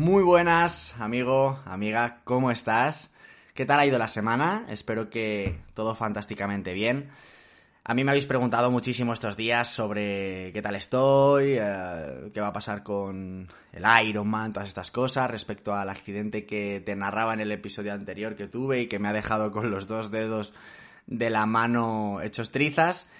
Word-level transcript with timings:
Muy 0.00 0.22
buenas, 0.22 0.98
amigo, 0.98 1.60
amiga, 1.66 2.22
¿cómo 2.24 2.50
estás? 2.50 3.12
¿Qué 3.52 3.66
tal 3.66 3.80
ha 3.80 3.84
ido 3.84 3.98
la 3.98 4.08
semana? 4.08 4.64
Espero 4.70 5.10
que 5.10 5.58
todo 5.74 5.94
fantásticamente 5.94 6.72
bien. 6.72 7.10
A 7.84 7.92
mí 7.92 8.02
me 8.02 8.12
habéis 8.12 8.24
preguntado 8.24 8.70
muchísimo 8.70 9.12
estos 9.12 9.36
días 9.36 9.68
sobre 9.68 10.54
qué 10.54 10.62
tal 10.62 10.74
estoy, 10.74 11.58
eh, 11.60 12.30
qué 12.32 12.40
va 12.40 12.46
a 12.46 12.52
pasar 12.54 12.82
con 12.82 13.48
el 13.72 14.06
Ironman, 14.06 14.54
todas 14.54 14.68
estas 14.68 14.90
cosas, 14.90 15.30
respecto 15.30 15.74
al 15.74 15.90
accidente 15.90 16.46
que 16.46 16.80
te 16.80 16.96
narraba 16.96 17.34
en 17.34 17.40
el 17.40 17.52
episodio 17.52 17.92
anterior 17.92 18.36
que 18.36 18.46
tuve 18.46 18.80
y 18.80 18.86
que 18.86 18.98
me 18.98 19.08
ha 19.08 19.12
dejado 19.12 19.52
con 19.52 19.70
los 19.70 19.86
dos 19.86 20.10
dedos 20.10 20.54
de 21.08 21.28
la 21.28 21.44
mano 21.44 22.22
hechos 22.22 22.50
trizas. 22.50 23.10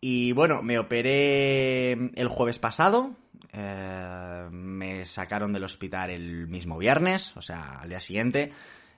Y 0.00 0.32
bueno, 0.32 0.62
me 0.62 0.80
operé 0.80 1.92
el 1.92 2.26
jueves 2.26 2.58
pasado, 2.58 3.14
eh, 3.56 4.48
me 4.50 5.06
sacaron 5.06 5.52
del 5.52 5.64
hospital 5.64 6.10
el 6.10 6.48
mismo 6.48 6.76
viernes, 6.76 7.36
o 7.36 7.42
sea, 7.42 7.80
al 7.80 7.88
día 7.88 8.00
siguiente. 8.00 8.50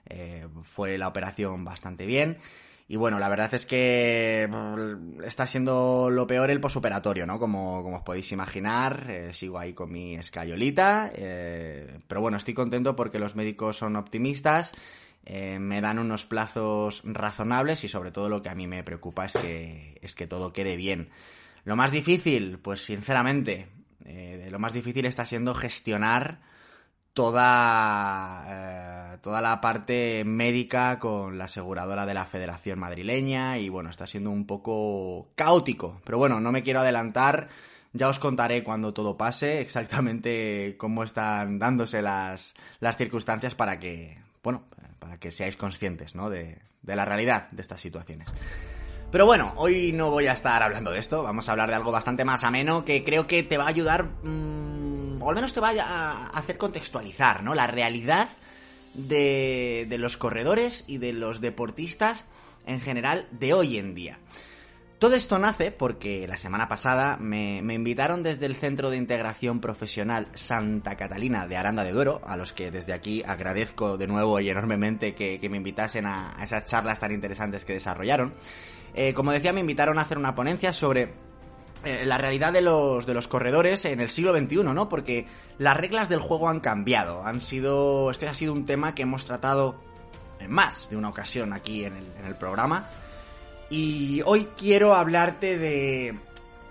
Eh, 0.08 0.46
fue 0.62 0.96
la 0.98 1.08
operación 1.08 1.64
bastante 1.64 2.06
bien. 2.06 2.38
Y 2.88 2.96
bueno, 2.96 3.18
la 3.18 3.28
verdad 3.28 3.52
es 3.52 3.66
que 3.66 4.48
mm, 4.50 5.24
está 5.24 5.46
siendo 5.46 6.08
lo 6.10 6.26
peor 6.26 6.50
el 6.50 6.60
posoperatorio, 6.60 7.26
¿no? 7.26 7.38
Como, 7.38 7.82
como 7.82 7.96
os 7.96 8.02
podéis 8.02 8.30
imaginar, 8.32 9.06
eh, 9.10 9.34
sigo 9.34 9.58
ahí 9.58 9.74
con 9.74 9.92
mi 9.92 10.14
escayolita. 10.14 11.10
pero 12.06 12.20
bueno, 12.20 12.38
estoy 12.38 12.54
contento 12.54 12.96
porque 12.96 13.18
los 13.18 13.34
médicos 13.34 13.76
son 13.78 13.96
optimistas. 13.96 14.72
me 15.58 15.80
dan 15.80 15.98
unos 15.98 16.24
plazos 16.24 17.02
razonables 17.04 17.84
y 17.84 17.88
sobre 17.88 18.12
todo 18.12 18.28
lo 18.28 18.41
que 18.42 18.48
a 18.48 18.54
mí 18.54 18.66
me 18.66 18.84
preocupa 18.84 19.26
es 19.26 19.32
que, 19.34 19.98
es 20.02 20.14
que 20.14 20.26
todo 20.26 20.52
quede 20.52 20.76
bien. 20.76 21.10
Lo 21.64 21.74
más 21.74 21.91
difícil, 21.91 22.58
pues 22.60 22.84
sinceramente, 22.84 23.66
eh, 24.06 24.48
lo 24.50 24.58
más 24.58 24.72
difícil 24.72 25.04
está 25.04 25.26
siendo 25.26 25.54
gestionar 25.54 26.40
toda, 27.12 28.44
eh, 28.46 29.18
toda 29.22 29.40
la 29.40 29.60
parte 29.60 30.22
médica 30.24 30.98
con 30.98 31.38
la 31.38 31.46
aseguradora 31.46 32.06
de 32.06 32.14
la 32.14 32.26
Federación 32.26 32.78
Madrileña 32.78 33.58
y 33.58 33.68
bueno, 33.68 33.90
está 33.90 34.06
siendo 34.06 34.31
un 34.31 34.47
poco 34.47 35.31
caótico. 35.34 36.00
Pero 36.04 36.19
bueno, 36.19 36.41
no 36.41 36.53
me 36.53 36.62
quiero 36.62 36.81
adelantar. 36.81 37.48
Ya 37.92 38.08
os 38.08 38.19
contaré 38.19 38.62
cuando 38.62 38.92
todo 38.92 39.16
pase 39.16 39.60
exactamente 39.60 40.76
cómo 40.78 41.02
están 41.02 41.58
dándose 41.58 42.02
las, 42.02 42.54
las 42.78 42.98
circunstancias 42.98 43.54
para 43.54 43.81
que, 43.81 44.19
bueno, 44.42 44.64
para 44.98 45.19
que 45.19 45.31
seáis 45.31 45.56
conscientes, 45.56 46.14
¿no? 46.14 46.28
De, 46.28 46.58
de 46.82 46.97
la 46.97 47.06
realidad 47.06 47.50
de 47.50 47.62
estas 47.62 47.81
situaciones. 47.81 48.28
Pero 49.11 49.25
bueno, 49.25 49.53
hoy 49.56 49.93
no 49.93 50.11
voy 50.11 50.27
a 50.27 50.33
estar 50.33 50.62
hablando 50.62 50.91
de 50.91 50.99
esto, 50.99 51.22
vamos 51.22 51.49
a 51.49 51.53
hablar 51.53 51.69
de 51.69 51.77
algo 51.77 51.93
bastante 51.93 52.25
más 52.25 52.44
ameno 52.44 52.84
que 52.84 53.05
creo 53.05 53.27
que 53.27 53.43
te 53.43 53.56
va 53.56 53.65
a 53.65 53.69
ayudar, 53.69 54.05
mmm, 54.22 55.22
o 55.22 55.28
al 55.28 55.34
menos 55.34 55.53
te 55.53 55.61
va 55.61 55.71
a 55.71 56.28
hacer 56.31 56.59
contextualizar, 56.59 57.43
¿no? 57.43 57.55
La 57.55 57.67
realidad 57.67 58.28
de, 58.94 59.87
de 59.89 59.99
los 59.99 60.17
corredores 60.17 60.84
y 60.87 60.99
de 60.99 61.12
los 61.12 61.41
deportistas 61.41 62.25
en 62.67 62.81
general 62.81 63.28
de 63.31 63.55
hoy 63.55 63.78
en 63.78 63.94
día. 63.94 64.19
Todo 64.98 65.14
esto 65.14 65.38
nace 65.38 65.72
porque 65.72 66.26
la 66.26 66.38
semana 66.38 66.68
pasada 66.68 67.18
me, 67.18 67.60
me, 67.60 67.74
invitaron 67.74 68.22
desde 68.22 68.46
el 68.46 68.54
Centro 68.54 68.88
de 68.88 68.96
Integración 68.96 69.60
Profesional 69.60 70.28
Santa 70.32 70.96
Catalina 70.96 71.46
de 71.46 71.58
Aranda 71.58 71.84
de 71.84 71.92
Duero, 71.92 72.22
a 72.24 72.38
los 72.38 72.54
que 72.54 72.70
desde 72.70 72.94
aquí 72.94 73.22
agradezco 73.22 73.98
de 73.98 74.06
nuevo 74.06 74.40
y 74.40 74.48
enormemente 74.48 75.14
que, 75.14 75.38
me 75.50 75.58
invitasen 75.58 76.06
a, 76.06 76.38
esas 76.42 76.64
charlas 76.64 76.98
tan 76.98 77.12
interesantes 77.12 77.66
que 77.66 77.74
desarrollaron. 77.74 78.32
Eh, 78.94 79.12
como 79.12 79.32
decía, 79.32 79.52
me 79.52 79.60
invitaron 79.60 79.98
a 79.98 80.02
hacer 80.02 80.16
una 80.16 80.34
ponencia 80.34 80.72
sobre 80.72 81.12
eh, 81.84 82.06
la 82.06 82.16
realidad 82.16 82.54
de 82.54 82.62
los, 82.62 83.04
de 83.04 83.12
los 83.12 83.28
corredores 83.28 83.84
en 83.84 84.00
el 84.00 84.08
siglo 84.08 84.34
XXI, 84.34 84.62
¿no? 84.62 84.88
Porque 84.88 85.26
las 85.58 85.76
reglas 85.76 86.08
del 86.08 86.20
juego 86.20 86.48
han 86.48 86.60
cambiado. 86.60 87.22
Han 87.22 87.42
sido. 87.42 88.10
Este 88.10 88.28
ha 88.28 88.34
sido 88.34 88.54
un 88.54 88.64
tema 88.64 88.94
que 88.94 89.02
hemos 89.02 89.26
tratado 89.26 89.78
en 90.40 90.50
más 90.50 90.88
de 90.88 90.96
una 90.96 91.10
ocasión 91.10 91.52
aquí 91.52 91.84
en 91.84 91.96
el 92.24 92.34
programa. 92.36 92.88
Y 93.69 94.22
hoy 94.25 94.49
quiero 94.56 94.94
hablarte 94.94 95.59
de 95.59 96.19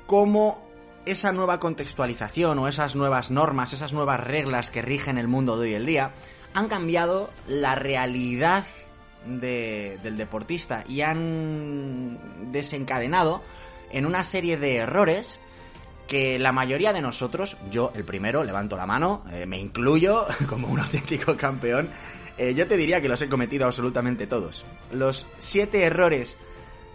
cómo 0.06 0.66
esa 1.06 1.31
nueva 1.31 1.59
contextualización 1.59 2.57
o 2.59 2.67
esas 2.67 2.95
nuevas 2.95 3.31
normas, 3.31 3.73
esas 3.73 3.94
nuevas 3.94 4.19
reglas 4.19 4.72
que 4.72 4.81
rigen 4.81 5.17
el 5.17 5.28
mundo 5.28 5.57
de 5.57 5.69
hoy 5.69 5.75
en 5.75 5.85
día, 5.85 6.13
han 6.53 6.67
cambiado 6.67 7.29
la 7.47 7.75
realidad 7.75 8.66
de, 9.25 10.00
del 10.03 10.17
deportista 10.17 10.84
y 10.88 11.01
han 11.01 12.51
desencadenado 12.51 13.41
en 13.91 14.05
una 14.05 14.23
serie 14.23 14.57
de 14.57 14.78
errores 14.78 15.39
que 16.07 16.39
la 16.39 16.51
mayoría 16.51 16.94
de 16.94 17.01
nosotros, 17.01 17.57
yo 17.72 17.91
el 17.95 18.05
primero, 18.05 18.44
levanto 18.44 18.78
la 18.78 18.85
mano, 18.85 19.23
eh, 19.31 19.45
me 19.45 19.59
incluyo 19.59 20.25
como 20.50 20.67
un 20.67 20.79
auténtico 20.79 21.35
campeón, 21.35 21.89
eh, 22.38 22.53
yo 22.53 22.67
te 22.67 22.78
diría 22.78 23.01
que 23.01 23.07
los 23.07 23.22
he 23.22 23.29
cometido 23.29 23.66
absolutamente 23.66 24.28
todos. 24.28 24.66
Los 24.91 25.25
siete 25.39 25.84
errores 25.84 26.38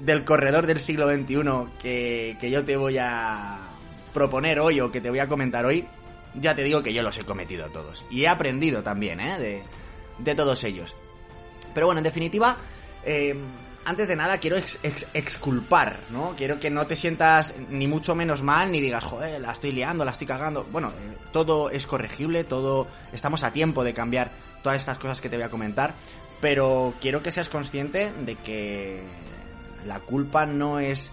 del 0.00 0.24
corredor 0.24 0.66
del 0.66 0.80
siglo 0.80 1.12
XXI 1.12 1.36
que, 1.80 2.36
que 2.40 2.50
yo 2.50 2.64
te 2.64 2.76
voy 2.76 2.98
a 2.98 3.58
proponer 4.12 4.58
hoy 4.58 4.80
o 4.80 4.90
que 4.90 5.00
te 5.00 5.10
voy 5.10 5.20
a 5.20 5.28
comentar 5.28 5.64
hoy, 5.64 5.86
ya 6.34 6.54
te 6.54 6.64
digo 6.64 6.82
que 6.82 6.92
yo 6.92 7.02
los 7.02 7.16
he 7.18 7.24
cometido 7.24 7.70
todos. 7.70 8.06
Y 8.10 8.22
he 8.22 8.28
aprendido 8.28 8.82
también, 8.82 9.20
¿eh? 9.20 9.38
De, 9.38 9.62
de 10.18 10.34
todos 10.34 10.64
ellos. 10.64 10.94
Pero 11.74 11.86
bueno, 11.86 11.98
en 11.98 12.04
definitiva, 12.04 12.56
eh, 13.04 13.36
antes 13.84 14.08
de 14.08 14.16
nada 14.16 14.38
quiero 14.38 14.56
ex, 14.56 14.78
ex, 14.82 15.06
exculpar, 15.14 15.98
¿no? 16.10 16.34
Quiero 16.36 16.58
que 16.58 16.70
no 16.70 16.86
te 16.86 16.96
sientas 16.96 17.54
ni 17.68 17.86
mucho 17.86 18.14
menos 18.14 18.42
mal, 18.42 18.72
ni 18.72 18.80
digas, 18.80 19.04
joder, 19.04 19.40
la 19.40 19.52
estoy 19.52 19.72
liando, 19.72 20.04
la 20.04 20.12
estoy 20.12 20.26
cagando. 20.26 20.64
Bueno, 20.64 20.88
eh, 20.88 21.16
todo 21.32 21.70
es 21.70 21.86
corregible, 21.86 22.44
todo... 22.44 22.86
Estamos 23.12 23.42
a 23.42 23.52
tiempo 23.52 23.84
de 23.84 23.94
cambiar 23.94 24.32
todas 24.62 24.80
estas 24.80 24.98
cosas 24.98 25.20
que 25.20 25.28
te 25.28 25.36
voy 25.36 25.44
a 25.44 25.50
comentar, 25.50 25.94
pero 26.40 26.94
quiero 27.00 27.22
que 27.22 27.32
seas 27.32 27.48
consciente 27.48 28.12
de 28.12 28.36
que 28.36 29.02
la 29.86 30.00
culpa 30.00 30.46
no 30.46 30.80
es 30.80 31.10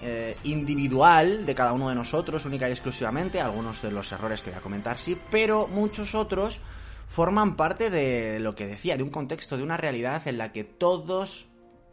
eh, 0.00 0.36
individual 0.44 1.46
de 1.46 1.54
cada 1.54 1.72
uno 1.72 1.88
de 1.88 1.94
nosotros, 1.94 2.44
única 2.44 2.68
y 2.68 2.72
exclusivamente, 2.72 3.40
algunos 3.40 3.82
de 3.82 3.92
los 3.92 4.10
errores 4.12 4.42
que 4.42 4.50
voy 4.50 4.58
a 4.58 4.62
comentar 4.62 4.98
sí, 4.98 5.16
pero 5.30 5.68
muchos 5.68 6.14
otros 6.14 6.60
forman 7.06 7.56
parte 7.56 7.90
de 7.90 8.40
lo 8.40 8.54
que 8.54 8.66
decía, 8.66 8.96
de 8.96 9.02
un 9.02 9.10
contexto, 9.10 9.56
de 9.56 9.62
una 9.62 9.76
realidad 9.76 10.26
en 10.26 10.38
la 10.38 10.50
que 10.50 10.64
todos 10.64 11.46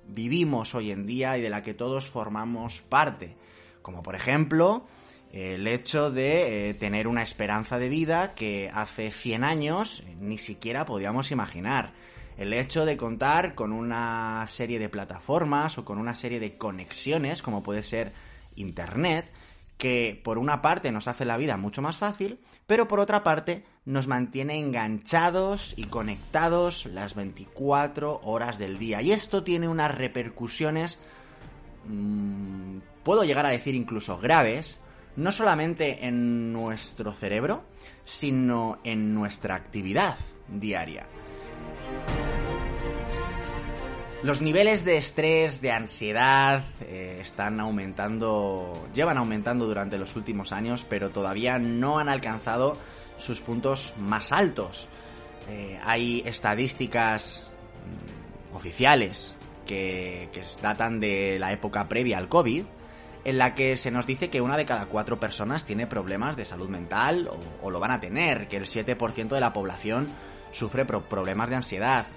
vivimos 0.08 0.74
hoy 0.76 0.92
en 0.92 1.06
día 1.06 1.38
y 1.38 1.42
de 1.42 1.50
la 1.50 1.62
que 1.62 1.74
todos 1.74 2.10
formamos 2.10 2.82
parte. 2.82 3.36
Como 3.82 4.02
por 4.02 4.16
ejemplo 4.16 4.88
el 5.32 5.68
hecho 5.68 6.10
de 6.10 6.70
eh, 6.70 6.74
tener 6.74 7.08
una 7.08 7.22
esperanza 7.22 7.78
de 7.78 7.90
vida 7.90 8.34
que 8.34 8.72
hace 8.74 9.12
100 9.12 9.44
años 9.44 10.04
ni 10.20 10.38
siquiera 10.38 10.86
podíamos 10.86 11.32
imaginar. 11.32 11.94
El 12.40 12.54
hecho 12.54 12.86
de 12.86 12.96
contar 12.96 13.54
con 13.54 13.74
una 13.74 14.46
serie 14.48 14.80
de 14.80 14.88
plataformas 14.88 15.78
o 15.78 15.84
con 15.84 15.98
una 15.98 16.16
serie 16.16 16.40
de 16.40 16.58
conexiones, 16.58 17.42
como 17.42 17.64
puede 17.64 17.84
ser 17.84 18.14
Internet, 18.56 19.30
que 19.78 20.18
por 20.24 20.38
una 20.38 20.62
parte 20.62 20.94
nos 20.94 21.10
hace 21.10 21.26
la 21.26 21.36
vida 21.36 21.58
mucho 21.58 21.82
más 21.82 21.98
fácil, 21.98 22.40
pero 22.66 22.88
por 22.88 23.02
otra 23.02 23.24
parte 23.24 23.66
nos 23.84 24.08
mantiene 24.08 24.58
enganchados 24.58 25.74
y 25.76 25.88
conectados 25.88 26.86
las 26.86 27.14
24 27.14 28.22
horas 28.24 28.58
del 28.58 28.80
día. 28.80 29.02
Y 29.02 29.12
esto 29.12 29.44
tiene 29.44 29.68
unas 29.68 29.94
repercusiones, 29.94 30.98
mmm, 31.90 32.78
puedo 33.04 33.26
llegar 33.26 33.48
a 33.48 33.50
decir 33.50 33.76
incluso 33.76 34.18
graves, 34.18 34.80
no 35.18 35.34
solamente 35.34 36.06
en 36.08 36.54
nuestro 36.54 37.12
cerebro, 37.12 37.66
sino 38.06 38.80
en 38.86 39.14
nuestra 39.14 39.56
actividad 39.56 40.16
diaria. 40.48 41.06
Los 44.22 44.42
niveles 44.42 44.84
de 44.84 44.98
estrés, 44.98 45.62
de 45.62 45.72
ansiedad, 45.72 46.66
eh, 46.82 47.20
están 47.22 47.62
aumentando, 47.62 48.86
llevan 48.94 49.18
aumentando 49.18 49.66
durante 49.66 49.98
los 49.98 50.18
últimos 50.18 50.52
años, 50.52 50.86
pero 50.88 51.10
todavía 51.10 51.58
no 51.58 52.00
han 52.00 52.10
alcanzado 52.10 52.76
sus 53.16 53.40
puntos 53.40 53.94
más 53.98 54.34
altos. 54.34 54.90
Eh, 55.48 55.80
hay 55.86 56.22
estadísticas 56.26 57.50
mm, 58.52 58.56
oficiales 58.58 59.36
que, 59.66 60.28
datan 60.62 61.00
de 61.00 61.38
la 61.40 61.54
época 61.54 61.88
previa 61.88 62.18
al 62.18 62.28
COVID, 62.28 62.66
en 63.24 63.38
la 63.38 63.56
que 63.56 63.78
se 63.78 63.90
nos 63.90 64.06
dice 64.06 64.30
que 64.30 64.42
una 64.42 64.58
de 64.58 64.66
cada 64.66 64.88
cuatro 64.88 65.18
personas 65.18 65.64
tiene 65.64 65.88
problemas 65.88 66.36
de 66.36 66.44
salud 66.44 66.68
mental 66.68 67.30
o, 67.30 67.40
o 67.66 67.72
lo 67.72 67.80
van 67.80 67.92
a 67.92 68.02
tener, 68.02 68.50
que 68.50 68.58
el 68.58 68.66
7% 68.66 69.30
de 69.30 69.40
la 69.40 69.54
población 69.54 70.10
sufre 70.52 70.84
problemas 70.84 71.50
de 71.50 71.56
ansiedad, 71.56 72.08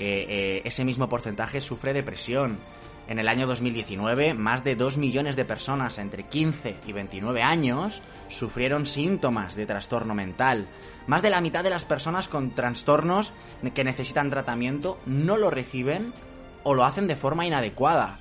que 0.00 0.24
eh, 0.30 0.62
ese 0.64 0.86
mismo 0.86 1.10
porcentaje 1.10 1.60
sufre 1.60 1.92
depresión. 1.92 2.58
En 3.06 3.18
el 3.18 3.28
año 3.28 3.46
2019, 3.46 4.32
más 4.32 4.64
de 4.64 4.74
2 4.74 4.96
millones 4.96 5.36
de 5.36 5.44
personas 5.44 5.98
entre 5.98 6.22
15 6.22 6.76
y 6.86 6.92
29 6.94 7.42
años 7.42 8.00
sufrieron 8.30 8.86
síntomas 8.86 9.56
de 9.56 9.66
trastorno 9.66 10.14
mental. 10.14 10.68
Más 11.06 11.20
de 11.20 11.28
la 11.28 11.42
mitad 11.42 11.62
de 11.62 11.68
las 11.68 11.84
personas 11.84 12.28
con 12.28 12.54
trastornos 12.54 13.34
que 13.74 13.84
necesitan 13.84 14.30
tratamiento 14.30 14.98
no 15.04 15.36
lo 15.36 15.50
reciben 15.50 16.14
o 16.62 16.72
lo 16.72 16.84
hacen 16.84 17.06
de 17.06 17.16
forma 17.16 17.44
inadecuada. 17.44 18.20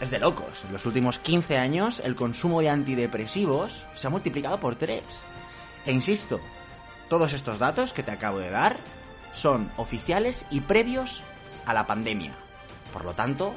Es 0.00 0.12
de 0.12 0.20
locos. 0.20 0.64
En 0.64 0.72
los 0.72 0.86
últimos 0.86 1.18
15 1.18 1.58
años 1.58 2.00
el 2.04 2.14
consumo 2.14 2.60
de 2.60 2.70
antidepresivos 2.70 3.86
se 3.96 4.06
ha 4.06 4.10
multiplicado 4.10 4.60
por 4.60 4.76
3. 4.76 5.02
E 5.86 5.90
insisto, 5.90 6.38
todos 7.08 7.32
estos 7.32 7.58
datos 7.58 7.92
que 7.92 8.04
te 8.04 8.12
acabo 8.12 8.38
de 8.38 8.50
dar 8.50 8.76
son 9.32 9.70
oficiales 9.76 10.44
y 10.50 10.60
previos 10.60 11.22
a 11.66 11.74
la 11.74 11.86
pandemia. 11.86 12.32
Por 12.92 13.04
lo 13.04 13.14
tanto, 13.14 13.54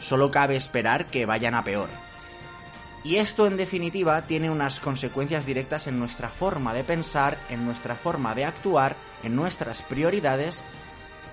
solo 0.00 0.30
cabe 0.30 0.56
esperar 0.56 1.06
que 1.06 1.26
vayan 1.26 1.54
a 1.54 1.64
peor. 1.64 1.88
Y 3.04 3.16
esto 3.16 3.46
en 3.46 3.56
definitiva 3.56 4.26
tiene 4.26 4.50
unas 4.50 4.80
consecuencias 4.80 5.46
directas 5.46 5.86
en 5.86 5.98
nuestra 5.98 6.28
forma 6.28 6.74
de 6.74 6.84
pensar, 6.84 7.38
en 7.48 7.64
nuestra 7.64 7.94
forma 7.94 8.34
de 8.34 8.44
actuar, 8.44 8.96
en 9.22 9.36
nuestras 9.36 9.82
prioridades 9.82 10.62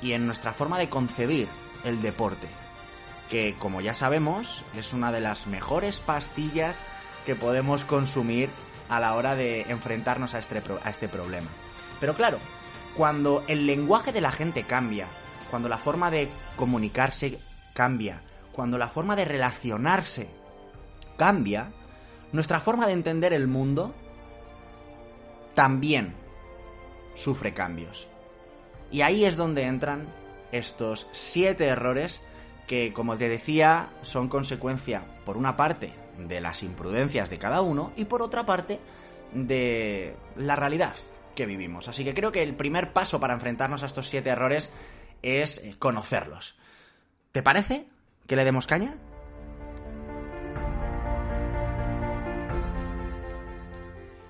y 0.02 0.14
en 0.14 0.26
nuestra 0.26 0.54
forma 0.54 0.78
de 0.78 0.90
concebir 0.90 1.48
el 1.84 2.02
deporte. 2.02 2.48
Que 3.30 3.56
como 3.58 3.82
ya 3.82 3.94
sabemos 3.94 4.64
es 4.78 4.94
una 4.94 5.12
de 5.12 5.22
las 5.22 5.48
mejores 5.48 6.00
pastillas 6.00 6.84
que 7.26 7.36
podemos 7.36 7.84
consumir 7.84 8.50
a 8.88 9.00
la 9.00 9.16
hora 9.16 9.36
de 9.36 9.62
enfrentarnos 9.64 10.36
a 10.36 10.40
este, 10.40 10.62
este 10.86 11.10
problema. 11.10 11.50
Pero 12.00 12.14
claro, 12.14 12.40
cuando 12.96 13.44
el 13.48 13.68
lenguaje 13.68 14.12
de 14.12 14.22
la 14.22 14.32
gente 14.32 14.64
cambia, 14.64 15.08
cuando 15.50 15.70
la 15.70 15.78
forma 15.78 16.10
de 16.10 16.30
comunicarse 16.56 17.40
cambia, 17.74 18.22
cuando 18.52 18.78
la 18.78 18.88
forma 18.88 19.16
de 19.16 19.26
relacionarse 19.26 20.30
cambia, 21.18 21.72
nuestra 22.32 22.62
forma 22.62 22.88
de 22.88 22.94
entender 22.94 23.34
el 23.34 23.48
mundo 23.48 23.94
también 25.54 26.16
sufre 27.16 27.54
cambios. 27.54 28.08
Y 28.92 29.02
ahí 29.02 29.26
es 29.26 29.36
donde 29.36 29.66
entran 29.66 30.08
estos 30.52 31.08
siete 31.12 31.66
errores 31.66 32.22
que, 32.68 32.94
como 32.94 33.18
te 33.18 33.30
decía, 33.30 33.90
son 34.04 34.30
consecuencia, 34.30 35.04
por 35.26 35.38
una 35.38 35.56
parte, 35.56 35.94
de 36.18 36.40
las 36.40 36.64
imprudencias 36.64 37.30
de 37.30 37.38
cada 37.38 37.62
uno 37.62 37.92
y 37.98 38.06
por 38.06 38.22
otra 38.22 38.46
parte, 38.46 38.80
de 39.34 40.16
la 40.38 40.56
realidad 40.56 40.94
que 41.36 41.46
vivimos. 41.46 41.88
Así 41.88 42.04
que 42.04 42.14
creo 42.14 42.32
que 42.32 42.42
el 42.42 42.56
primer 42.56 42.94
paso 42.94 43.20
para 43.20 43.34
enfrentarnos 43.34 43.84
a 43.84 43.86
estos 43.86 44.10
siete 44.10 44.30
errores 44.30 44.70
es 45.22 45.60
eh, 45.60 45.76
conocerlos. 45.78 46.56
¿Te 47.32 47.44
parece 47.44 47.86
que 48.28 48.36
le 48.36 48.46
demos 48.46 48.66
caña? 48.66 48.96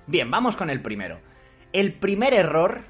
Bien, 0.07 0.29
vamos 0.29 0.55
con 0.55 0.69
el 0.69 0.81
primero. 0.81 1.19
El 1.73 1.93
primer 1.93 2.33
error, 2.33 2.85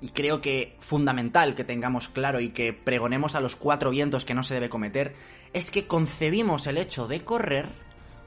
y 0.00 0.10
creo 0.10 0.40
que 0.40 0.76
fundamental 0.80 1.54
que 1.54 1.64
tengamos 1.64 2.08
claro 2.08 2.40
y 2.40 2.50
que 2.50 2.72
pregonemos 2.72 3.34
a 3.34 3.40
los 3.40 3.56
cuatro 3.56 3.90
vientos 3.90 4.24
que 4.24 4.34
no 4.34 4.42
se 4.42 4.54
debe 4.54 4.68
cometer, 4.68 5.14
es 5.52 5.70
que 5.70 5.86
concebimos 5.86 6.66
el 6.66 6.78
hecho 6.78 7.08
de 7.08 7.24
correr 7.24 7.68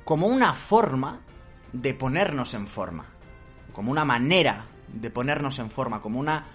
como 0.04 0.28
una 0.28 0.54
forma 0.54 1.22
de 1.74 1.94
ponernos 1.94 2.54
en 2.54 2.68
forma 2.68 3.15
como 3.76 3.92
una 3.92 4.06
manera 4.06 4.68
de 4.88 5.10
ponernos 5.10 5.60
en 5.60 5.70
forma, 5.70 6.02
como 6.02 6.18
una, 6.18 6.46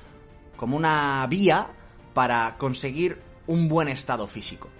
como 0.56 0.75
una 0.75 1.26
vía 1.28 1.67
para 2.14 2.56
conseguir 2.56 3.20
un 3.46 3.69
buen 3.69 3.88
estado 3.88 4.26
físico. 4.26 4.70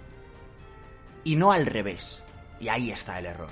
Y 1.23 1.35
no 1.35 1.51
al 1.51 1.67
revés. 1.67 2.23
Y 2.59 2.69
ahí 2.69 2.89
está 2.89 3.19
el 3.19 3.27
error. 3.27 3.51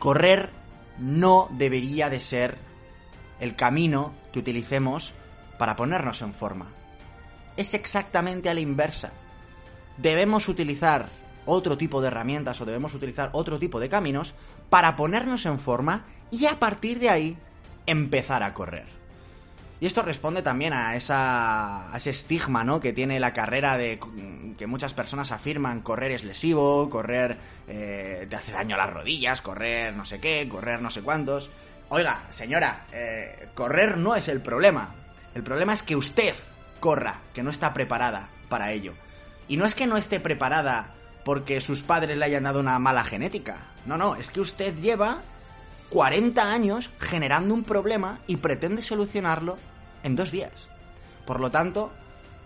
Correr 0.00 0.50
no 0.98 1.48
debería 1.52 2.10
de 2.10 2.18
ser 2.18 2.58
el 3.38 3.54
camino 3.54 4.14
que 4.32 4.40
utilicemos 4.40 5.14
para 5.56 5.76
ponernos 5.76 6.20
en 6.20 6.34
forma. 6.34 6.72
Es 7.56 7.72
exactamente 7.72 8.50
a 8.50 8.54
la 8.54 8.60
inversa. 8.60 9.12
Debemos 9.96 10.48
utilizar 10.48 11.08
otro 11.46 11.78
tipo 11.78 12.00
de 12.00 12.08
herramientas 12.08 12.60
o 12.60 12.64
debemos 12.64 12.94
utilizar 12.94 13.30
otro 13.32 13.60
tipo 13.60 13.78
de 13.78 13.88
caminos 13.88 14.34
para 14.70 14.96
ponernos 14.96 15.46
en 15.46 15.60
forma 15.60 16.06
y 16.32 16.46
a 16.46 16.58
partir 16.58 16.98
de 16.98 17.10
ahí 17.10 17.38
empezar 17.90 18.42
a 18.42 18.54
correr. 18.54 18.98
Y 19.80 19.86
esto 19.86 20.02
responde 20.02 20.42
también 20.42 20.72
a, 20.72 20.96
esa, 20.96 21.92
a 21.92 21.96
ese 21.96 22.10
estigma 22.10 22.64
¿no? 22.64 22.80
que 22.80 22.92
tiene 22.92 23.20
la 23.20 23.32
carrera 23.32 23.76
de 23.78 24.00
que 24.58 24.66
muchas 24.66 24.92
personas 24.92 25.30
afirman 25.30 25.82
correr 25.82 26.10
es 26.10 26.24
lesivo, 26.24 26.90
correr 26.90 27.38
eh, 27.68 28.26
te 28.28 28.36
hace 28.36 28.50
daño 28.50 28.74
a 28.74 28.78
las 28.78 28.92
rodillas, 28.92 29.40
correr 29.40 29.94
no 29.94 30.04
sé 30.04 30.20
qué, 30.20 30.48
correr 30.48 30.82
no 30.82 30.90
sé 30.90 31.02
cuántos. 31.02 31.50
Oiga, 31.90 32.24
señora, 32.30 32.86
eh, 32.92 33.50
correr 33.54 33.98
no 33.98 34.16
es 34.16 34.26
el 34.26 34.40
problema. 34.40 34.94
El 35.34 35.44
problema 35.44 35.72
es 35.72 35.84
que 35.84 35.94
usted 35.94 36.34
corra, 36.80 37.20
que 37.32 37.44
no 37.44 37.50
está 37.50 37.72
preparada 37.72 38.30
para 38.48 38.72
ello. 38.72 38.94
Y 39.46 39.56
no 39.56 39.64
es 39.64 39.76
que 39.76 39.86
no 39.86 39.96
esté 39.96 40.18
preparada 40.18 40.94
porque 41.24 41.60
sus 41.60 41.82
padres 41.82 42.16
le 42.16 42.24
hayan 42.24 42.44
dado 42.44 42.58
una 42.58 42.78
mala 42.80 43.04
genética. 43.04 43.68
No, 43.86 43.96
no, 43.96 44.16
es 44.16 44.28
que 44.30 44.40
usted 44.40 44.74
lleva 44.76 45.22
40 45.90 46.52
años 46.52 46.90
generando 46.98 47.54
un 47.54 47.64
problema 47.64 48.20
y 48.26 48.36
pretende 48.36 48.82
solucionarlo 48.82 49.56
en 50.02 50.16
dos 50.16 50.30
días. 50.30 50.68
Por 51.26 51.40
lo 51.40 51.50
tanto, 51.50 51.90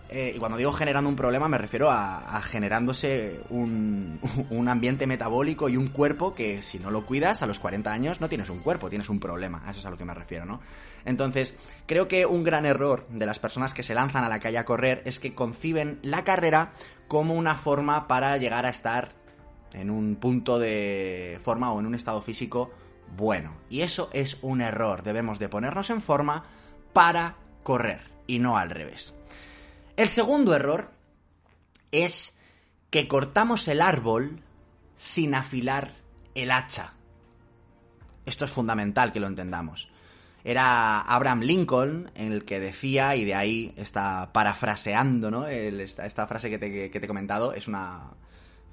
eh, 0.09 0.33
y 0.35 0.39
cuando 0.39 0.57
digo 0.57 0.71
generando 0.71 1.09
un 1.09 1.15
problema 1.15 1.47
me 1.47 1.57
refiero 1.57 1.89
a, 1.89 2.39
generándose 2.43 3.41
un, 3.49 4.19
un, 4.49 4.67
ambiente 4.67 5.07
metabólico 5.07 5.69
y 5.69 5.77
un 5.77 5.87
cuerpo 5.87 6.35
que 6.35 6.61
si 6.61 6.77
no 6.79 6.91
lo 6.91 7.05
cuidas 7.05 7.41
a 7.41 7.47
los 7.47 7.59
40 7.59 7.91
años 7.91 8.21
no 8.21 8.29
tienes 8.29 8.49
un 8.49 8.59
cuerpo, 8.59 8.89
tienes 8.89 9.09
un 9.09 9.19
problema. 9.19 9.63
Eso 9.69 9.79
es 9.79 9.85
a 9.85 9.89
lo 9.89 9.97
que 9.97 10.05
me 10.05 10.13
refiero, 10.13 10.45
¿no? 10.45 10.61
Entonces, 11.05 11.55
creo 11.85 12.07
que 12.07 12.25
un 12.25 12.43
gran 12.43 12.65
error 12.65 13.07
de 13.09 13.25
las 13.25 13.39
personas 13.39 13.73
que 13.73 13.83
se 13.83 13.95
lanzan 13.95 14.23
a 14.23 14.29
la 14.29 14.39
calle 14.39 14.57
a 14.57 14.65
correr 14.65 15.01
es 15.05 15.19
que 15.19 15.33
conciben 15.33 15.99
la 16.01 16.23
carrera 16.23 16.73
como 17.07 17.33
una 17.33 17.55
forma 17.55 18.07
para 18.07 18.37
llegar 18.37 18.65
a 18.65 18.69
estar 18.69 19.09
en 19.73 19.89
un 19.89 20.15
punto 20.17 20.59
de 20.59 21.39
forma 21.43 21.71
o 21.73 21.79
en 21.79 21.87
un 21.87 21.95
estado 21.95 22.21
físico 22.21 22.71
bueno. 23.15 23.55
Y 23.69 23.81
eso 23.81 24.09
es 24.13 24.37
un 24.41 24.61
error. 24.61 25.03
Debemos 25.03 25.39
de 25.39 25.49
ponernos 25.49 25.89
en 25.89 26.01
forma 26.01 26.45
para 26.93 27.35
correr 27.63 28.01
y 28.27 28.39
no 28.39 28.57
al 28.57 28.69
revés. 28.69 29.13
El 29.97 30.09
segundo 30.09 30.55
error 30.55 30.91
es 31.91 32.37
que 32.89 33.07
cortamos 33.07 33.67
el 33.67 33.81
árbol 33.81 34.41
sin 34.95 35.35
afilar 35.35 35.91
el 36.35 36.51
hacha. 36.51 36.93
Esto 38.25 38.45
es 38.45 38.51
fundamental 38.51 39.11
que 39.11 39.19
lo 39.19 39.27
entendamos. 39.27 39.89
Era 40.43 40.99
Abraham 41.01 41.41
Lincoln 41.41 42.11
el 42.15 42.43
que 42.43 42.59
decía, 42.59 43.15
y 43.15 43.23
de 43.23 43.35
ahí 43.35 43.73
está 43.77 44.31
parafraseando, 44.33 45.31
¿no? 45.31 45.47
esta, 45.47 46.05
esta, 46.05 46.27
frase 46.27 46.49
que 46.49 46.57
te, 46.57 46.91
que 46.91 46.99
te 46.99 47.05
he 47.05 47.07
comentado 47.07 47.53
es 47.53 47.67
una 47.67 48.11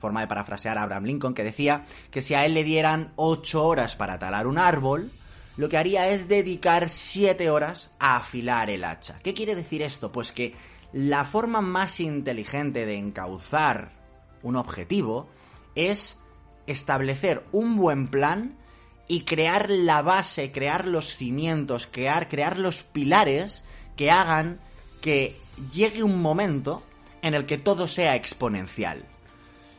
forma 0.00 0.21
de 0.21 0.26
parafrasear 0.26 0.78
a 0.78 0.83
Abraham 0.83 1.04
Lincoln, 1.04 1.35
que 1.35 1.45
decía 1.45 1.85
que 2.11 2.23
si 2.23 2.35
a 2.35 2.45
él 2.45 2.54
le 2.54 2.64
dieran 2.64 3.12
ocho 3.16 3.64
horas 3.64 3.95
para 3.95 4.19
talar 4.19 4.47
un 4.47 4.59
árbol, 4.59 5.12
lo 5.57 5.69
que 5.69 5.76
haría 5.76 6.09
es 6.09 6.26
dedicar 6.26 6.88
siete 6.88 7.50
horas 7.50 7.90
a 7.99 8.16
afilar 8.16 8.71
el 8.71 8.83
hacha. 8.83 9.19
¿Qué 9.23 9.35
quiere 9.35 9.54
decir 9.54 9.83
esto? 9.83 10.11
Pues 10.11 10.33
que 10.33 10.54
la 10.92 11.25
forma 11.25 11.61
más 11.61 12.00
inteligente 12.00 12.87
de 12.87 12.97
encauzar 12.97 13.92
un 14.42 14.57
objetivo 14.57 15.28
es 15.75 16.19
establecer 16.66 17.45
un 17.52 17.76
buen 17.76 18.09
plan 18.09 18.57
y 19.07 19.23
crear 19.23 19.69
la 19.71 20.02
base, 20.02 20.52
crear 20.52 20.87
los 20.87 21.16
cimientos, 21.16 21.88
crear, 21.90 22.28
crear 22.28 22.59
los 22.59 22.83
pilares 22.83 23.64
que 23.97 24.11
hagan 24.11 24.61
que 25.00 25.37
llegue 25.73 26.02
un 26.02 26.23
momento 26.23 26.83
en 27.23 27.35
el 27.35 27.45
que 27.45 27.59
todo 27.59 27.88
sea 27.88 28.14
exponencial. 28.14 29.04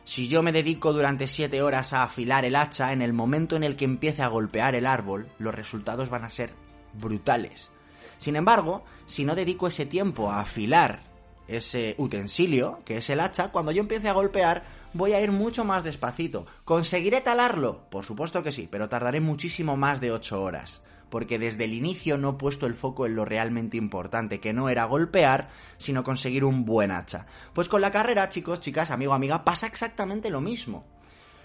Si 0.04 0.28
yo 0.28 0.42
me 0.42 0.52
dedico 0.52 0.92
durante 0.92 1.26
7 1.26 1.62
horas 1.62 1.92
a 1.92 2.02
afilar 2.02 2.44
el 2.44 2.56
hacha, 2.56 2.92
en 2.92 3.02
el 3.02 3.12
momento 3.12 3.56
en 3.56 3.62
el 3.62 3.76
que 3.76 3.84
empiece 3.84 4.22
a 4.22 4.28
golpear 4.28 4.74
el 4.74 4.86
árbol, 4.86 5.28
los 5.38 5.54
resultados 5.54 6.10
van 6.10 6.24
a 6.24 6.30
ser 6.30 6.54
brutales. 6.94 7.70
Sin 8.18 8.36
embargo, 8.36 8.84
si 9.06 9.24
no 9.24 9.34
dedico 9.34 9.68
ese 9.68 9.86
tiempo 9.86 10.30
a 10.30 10.40
afilar 10.40 11.02
ese 11.48 11.94
utensilio, 11.98 12.80
que 12.84 12.98
es 12.98 13.10
el 13.10 13.20
hacha, 13.20 13.50
cuando 13.52 13.72
yo 13.72 13.80
empiece 13.80 14.08
a 14.08 14.12
golpear, 14.12 14.64
voy 14.92 15.12
a 15.12 15.20
ir 15.20 15.32
mucho 15.32 15.64
más 15.64 15.84
despacito. 15.84 16.46
¿Conseguiré 16.64 17.20
talarlo? 17.20 17.88
Por 17.90 18.04
supuesto 18.04 18.42
que 18.42 18.52
sí, 18.52 18.68
pero 18.70 18.88
tardaré 18.88 19.20
muchísimo 19.20 19.76
más 19.76 20.00
de 20.00 20.12
8 20.12 20.42
horas. 20.42 20.82
Porque 21.12 21.38
desde 21.38 21.64
el 21.64 21.74
inicio 21.74 22.16
no 22.16 22.30
he 22.30 22.32
puesto 22.32 22.64
el 22.64 22.72
foco 22.72 23.04
en 23.04 23.14
lo 23.14 23.26
realmente 23.26 23.76
importante, 23.76 24.40
que 24.40 24.54
no 24.54 24.70
era 24.70 24.86
golpear, 24.86 25.50
sino 25.76 26.04
conseguir 26.04 26.42
un 26.42 26.64
buen 26.64 26.90
hacha. 26.90 27.26
Pues 27.52 27.68
con 27.68 27.82
la 27.82 27.90
carrera, 27.90 28.30
chicos, 28.30 28.60
chicas, 28.60 28.90
amigo, 28.90 29.12
amiga, 29.12 29.44
pasa 29.44 29.66
exactamente 29.66 30.30
lo 30.30 30.40
mismo. 30.40 30.86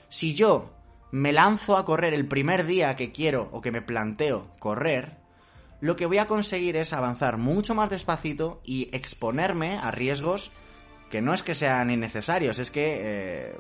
Si 0.08 0.34
yo 0.34 0.72
me 1.12 1.34
lanzo 1.34 1.76
a 1.76 1.84
correr 1.84 2.14
el 2.14 2.30
primer 2.30 2.66
día 2.66 2.96
que 2.96 3.12
quiero 3.12 3.50
o 3.52 3.60
que 3.60 3.74
me 3.74 3.82
planteo 3.82 4.52
correr, 4.58 5.18
lo 5.82 5.98
que 5.98 6.06
voy 6.06 6.20
a 6.20 6.28
conseguir 6.28 6.78
es 6.78 6.94
avanzar 6.94 7.36
mucho 7.38 7.76
más 7.76 7.90
despacito 7.90 8.62
y 8.64 8.88
exponerme 8.96 9.80
a 9.80 9.92
riesgos 9.92 10.50
que 11.10 11.22
no 11.22 11.34
es 11.34 11.44
que 11.44 11.56
sean 11.56 11.92
innecesarios, 11.92 12.58
es 12.58 12.72
que, 12.72 13.00
eh, 13.02 13.56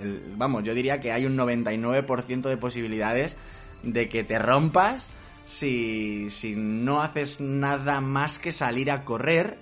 vamos, 0.36 0.64
yo 0.64 0.74
diría 0.74 0.98
que 0.98 1.12
hay 1.12 1.24
un 1.24 1.36
99% 1.36 2.48
de 2.48 2.56
posibilidades 2.56 3.36
de 3.84 4.08
que 4.08 4.24
te 4.24 4.40
rompas 4.40 5.08
si, 5.46 6.28
si 6.30 6.54
no 6.54 7.00
haces 7.00 7.40
nada 7.40 8.00
más 8.00 8.38
que 8.38 8.52
salir 8.52 8.90
a 8.90 9.04
correr 9.04 9.58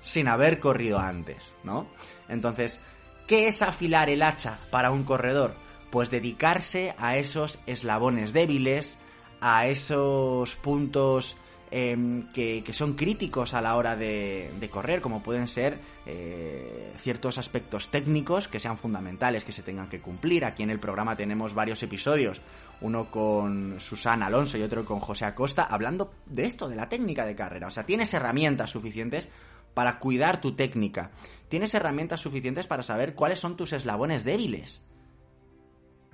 sin 0.00 0.28
haber 0.28 0.60
corrido 0.60 0.98
antes, 1.00 1.52
¿no? 1.64 1.88
Entonces, 2.28 2.78
¿qué 3.26 3.48
es 3.48 3.62
afilar 3.62 4.10
el 4.10 4.22
hacha 4.22 4.58
para 4.70 4.90
un 4.90 5.02
corredor? 5.02 5.56
Pues 5.90 6.10
dedicarse 6.10 6.94
a 6.98 7.16
esos 7.16 7.58
eslabones 7.66 8.32
débiles, 8.32 8.98
a 9.40 9.66
esos 9.66 10.56
puntos 10.56 11.36
em, 11.76 12.30
que, 12.32 12.62
son 12.72 12.94
críticos 12.94 13.52
a 13.52 13.60
la 13.60 13.74
hora 13.74 13.96
de, 13.96 14.68
correr, 14.70 15.00
como 15.00 15.24
pueden 15.24 15.48
ser 15.48 15.80
eh, 16.06 16.92
ciertos 17.02 17.36
aspectos 17.36 17.90
técnicos 17.90 18.46
que 18.46 18.60
sean 18.60 18.78
fundamentales, 18.78 19.44
que 19.44 19.50
se 19.50 19.64
tengan 19.64 19.88
que 19.88 20.00
cumplir. 20.00 20.44
Aquí 20.44 20.62
en 20.62 20.70
el 20.70 20.78
programa 20.78 21.16
tenemos 21.16 21.52
varios 21.52 21.82
episodios, 21.82 22.40
uno 22.80 23.10
con 23.10 23.80
Susana 23.80 24.26
Alonso 24.26 24.56
y 24.56 24.62
otro 24.62 24.84
con 24.84 25.00
José 25.00 25.24
Acosta, 25.24 25.64
hablando 25.64 26.14
de 26.26 26.46
esto, 26.46 26.68
de 26.68 26.76
la 26.76 26.88
técnica 26.88 27.26
de 27.26 27.34
carrera. 27.34 27.66
O 27.66 27.72
sea, 27.72 27.84
tienes 27.84 28.14
herramientas 28.14 28.70
suficientes 28.70 29.28
para 29.74 29.98
cuidar 29.98 30.40
tu 30.40 30.54
técnica. 30.54 31.10
Tienes 31.48 31.74
herramientas 31.74 32.20
suficientes 32.20 32.68
para 32.68 32.84
saber 32.84 33.16
cuáles 33.16 33.40
son 33.40 33.56
tus 33.56 33.72
eslabones 33.72 34.22
débiles. 34.22 34.82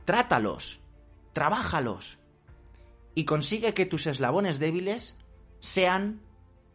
Trátalos, 0.06 0.80
trabájalos, 1.34 2.18
y 3.14 3.24
consigue 3.24 3.74
que 3.74 3.86
tus 3.86 4.06
eslabones 4.06 4.58
débiles 4.58 5.16
sean 5.60 6.20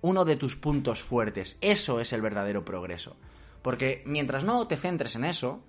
uno 0.01 0.24
de 0.24 0.36
tus 0.36 0.56
puntos 0.56 1.01
fuertes. 1.01 1.58
Eso 1.62 2.00
es 2.00 2.13
el 2.13 2.22
verdadero 2.22 2.63
progreso. 2.63 3.18
Porque 3.62 4.04
mientras 4.06 4.44
no 4.44 4.68
te 4.68 4.77
centres 4.77 5.15
en 5.15 5.25
eso, 5.25 5.63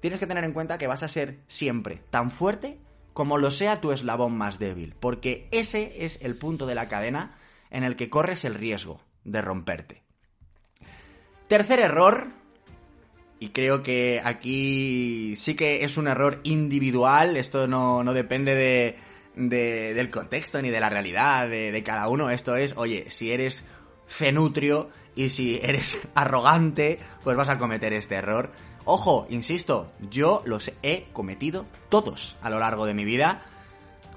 tienes 0.00 0.20
que 0.20 0.26
tener 0.26 0.44
en 0.44 0.52
cuenta 0.52 0.78
que 0.78 0.86
vas 0.86 1.02
a 1.02 1.08
ser 1.08 1.40
siempre 1.48 2.02
tan 2.10 2.30
fuerte 2.30 2.78
como 3.14 3.38
lo 3.38 3.50
sea 3.50 3.80
tu 3.80 3.92
eslabón 3.92 4.36
más 4.36 4.58
débil. 4.58 4.94
Porque 5.00 5.48
ese 5.50 6.04
es 6.04 6.20
el 6.22 6.36
punto 6.36 6.66
de 6.66 6.74
la 6.74 6.88
cadena 6.88 7.36
en 7.70 7.84
el 7.84 7.96
que 7.96 8.10
corres 8.10 8.44
el 8.44 8.54
riesgo 8.54 9.00
de 9.24 9.40
romperte. 9.40 10.02
Tercer 11.48 11.80
error, 11.80 12.28
y 13.38 13.48
creo 13.48 13.82
que 13.82 14.20
aquí 14.24 15.34
sí 15.36 15.54
que 15.54 15.84
es 15.84 15.96
un 15.96 16.08
error 16.08 16.40
individual, 16.44 17.36
esto 17.36 17.66
no, 17.66 18.04
no 18.04 18.12
depende 18.12 18.54
de, 18.54 18.96
del 19.34 20.10
contexto 20.10 20.60
ni 20.60 20.70
de 20.70 20.80
la 20.80 20.88
realidad 20.88 21.48
de, 21.48 21.82
cada 21.84 22.08
uno. 22.08 22.30
Esto 22.30 22.56
es, 22.56 22.76
oye, 22.76 23.10
si 23.10 23.32
eres 23.32 23.64
fenutrio 24.06 24.90
y 25.14 25.30
si 25.30 25.60
eres 25.62 25.96
arrogante, 26.14 26.98
pues 27.22 27.36
vas 27.36 27.48
a 27.48 27.58
cometer 27.58 27.92
este 27.92 28.16
error. 28.16 28.52
Ojo, 28.84 29.26
insisto, 29.30 29.92
yo 30.10 30.42
los 30.44 30.72
he 30.82 31.06
cometido 31.12 31.66
todos 31.88 32.36
a 32.42 32.50
lo 32.50 32.58
largo 32.58 32.84
de 32.84 32.94
mi 32.94 33.04
vida. 33.04 33.42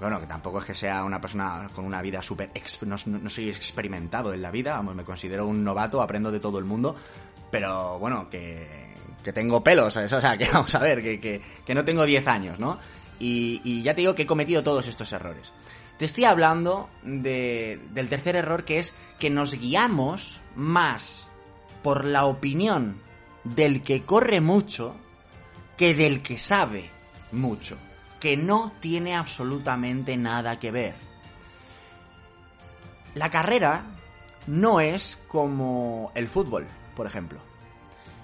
Bueno, 0.00 0.20
que 0.20 0.26
tampoco 0.26 0.58
es 0.58 0.64
que 0.64 0.74
sea 0.74 1.04
una 1.04 1.20
persona 1.20 1.70
con 1.74 1.84
una 1.86 2.02
vida 2.02 2.20
súper... 2.20 2.50
No, 2.82 2.98
soy 2.98 3.48
experimentado 3.48 4.34
en 4.34 4.42
la 4.42 4.50
vida, 4.50 4.72
vamos, 4.72 4.94
me 4.94 5.04
considero 5.04 5.46
un 5.46 5.64
novato, 5.64 6.02
aprendo 6.02 6.30
de 6.30 6.40
todo 6.40 6.58
el 6.58 6.66
mundo, 6.66 6.96
pero 7.50 7.98
bueno, 7.98 8.28
que, 8.28 8.94
que 9.24 9.32
tengo 9.32 9.64
pelos, 9.64 9.96
O 9.96 10.20
sea, 10.20 10.36
que 10.36 10.48
vamos 10.52 10.74
a 10.74 10.80
ver, 10.80 11.00
que, 11.00 11.18
que, 11.18 11.40
que 11.64 11.74
no 11.74 11.82
tengo 11.82 12.04
10 12.04 12.26
años, 12.26 12.58
¿no? 12.58 12.78
Y, 13.18 13.82
ya 13.82 13.94
te 13.94 14.02
digo 14.02 14.14
que 14.14 14.22
he 14.22 14.26
cometido 14.26 14.62
todos 14.62 14.86
estos 14.86 15.12
errores. 15.12 15.52
Te 15.98 16.04
estoy 16.04 16.24
hablando 16.24 16.90
del 17.02 18.08
tercer 18.08 18.36
error 18.36 18.64
que 18.64 18.78
es 18.78 18.92
que 19.18 19.30
nos 19.30 19.54
guiamos 19.54 20.40
más 20.54 21.26
por 21.82 22.04
la 22.04 22.26
opinión 22.26 23.00
del 23.44 23.80
que 23.80 24.02
corre 24.02 24.40
mucho 24.40 24.96
que 25.76 25.94
del 25.94 26.22
que 26.22 26.38
sabe 26.38 26.90
mucho, 27.32 27.76
que 28.20 28.36
no 28.36 28.72
tiene 28.80 29.14
absolutamente 29.14 30.16
nada 30.16 30.58
que 30.58 30.70
ver. 30.70 30.94
La 33.14 33.30
carrera 33.30 33.86
no 34.46 34.80
es 34.80 35.18
como 35.28 36.12
el 36.14 36.28
fútbol, 36.28 36.66
por 36.94 37.06
ejemplo. 37.06 37.40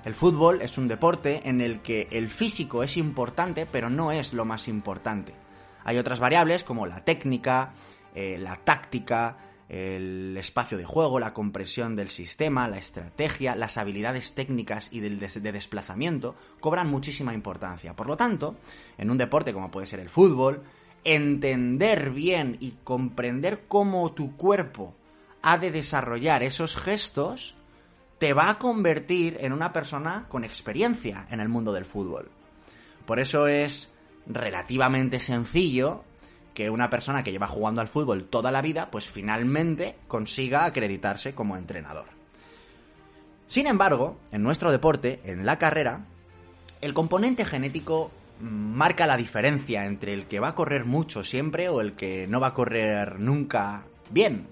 El 0.04 0.14
fútbol 0.14 0.62
es 0.62 0.78
un 0.78 0.88
deporte 0.88 1.48
en 1.48 1.60
el 1.60 1.80
que 1.80 2.08
el 2.10 2.28
físico 2.28 2.82
es 2.82 2.96
importante, 2.96 3.66
pero 3.66 3.88
no 3.88 4.10
es 4.10 4.32
lo 4.32 4.44
más 4.44 4.66
importante. 4.66 5.32
Hay 5.84 5.96
otras 5.96 6.18
variables 6.18 6.64
como 6.64 6.86
la 6.86 7.04
técnica, 7.04 7.74
eh, 8.14 8.36
la 8.38 8.56
táctica, 8.56 9.38
el 9.68 10.36
espacio 10.36 10.76
de 10.76 10.84
juego, 10.84 11.20
la 11.20 11.32
compresión 11.32 11.94
del 11.94 12.10
sistema, 12.10 12.66
la 12.66 12.78
estrategia, 12.78 13.54
las 13.54 13.78
habilidades 13.78 14.34
técnicas 14.34 14.88
y 14.92 15.00
de, 15.00 15.10
de 15.10 15.52
desplazamiento 15.52 16.34
cobran 16.58 16.90
muchísima 16.90 17.32
importancia. 17.32 17.94
Por 17.94 18.08
lo 18.08 18.16
tanto, 18.16 18.56
en 18.98 19.08
un 19.10 19.18
deporte 19.18 19.52
como 19.52 19.70
puede 19.70 19.86
ser 19.86 20.00
el 20.00 20.10
fútbol, 20.10 20.64
entender 21.04 22.10
bien 22.10 22.56
y 22.60 22.74
comprender 22.82 23.64
cómo 23.68 24.12
tu 24.12 24.36
cuerpo 24.36 24.94
ha 25.42 25.58
de 25.58 25.70
desarrollar 25.70 26.42
esos 26.42 26.76
gestos 26.76 27.54
te 28.22 28.34
va 28.34 28.50
a 28.50 28.58
convertir 28.60 29.36
en 29.40 29.52
una 29.52 29.72
persona 29.72 30.26
con 30.28 30.44
experiencia 30.44 31.26
en 31.32 31.40
el 31.40 31.48
mundo 31.48 31.72
del 31.72 31.84
fútbol. 31.84 32.30
Por 33.04 33.18
eso 33.18 33.48
es 33.48 33.90
relativamente 34.28 35.18
sencillo 35.18 36.04
que 36.54 36.70
una 36.70 36.88
persona 36.88 37.24
que 37.24 37.32
lleva 37.32 37.48
jugando 37.48 37.80
al 37.80 37.88
fútbol 37.88 38.28
toda 38.28 38.52
la 38.52 38.62
vida, 38.62 38.92
pues 38.92 39.10
finalmente 39.10 39.96
consiga 40.06 40.66
acreditarse 40.66 41.34
como 41.34 41.56
entrenador. 41.56 42.04
Sin 43.48 43.66
embargo, 43.66 44.20
en 44.30 44.44
nuestro 44.44 44.70
deporte, 44.70 45.20
en 45.24 45.44
la 45.44 45.58
carrera, 45.58 46.06
el 46.80 46.94
componente 46.94 47.44
genético 47.44 48.12
marca 48.38 49.08
la 49.08 49.16
diferencia 49.16 49.84
entre 49.84 50.14
el 50.14 50.26
que 50.26 50.38
va 50.38 50.50
a 50.50 50.54
correr 50.54 50.84
mucho 50.84 51.24
siempre 51.24 51.68
o 51.68 51.80
el 51.80 51.94
que 51.94 52.28
no 52.28 52.38
va 52.38 52.46
a 52.46 52.54
correr 52.54 53.18
nunca 53.18 53.82
bien. 54.12 54.46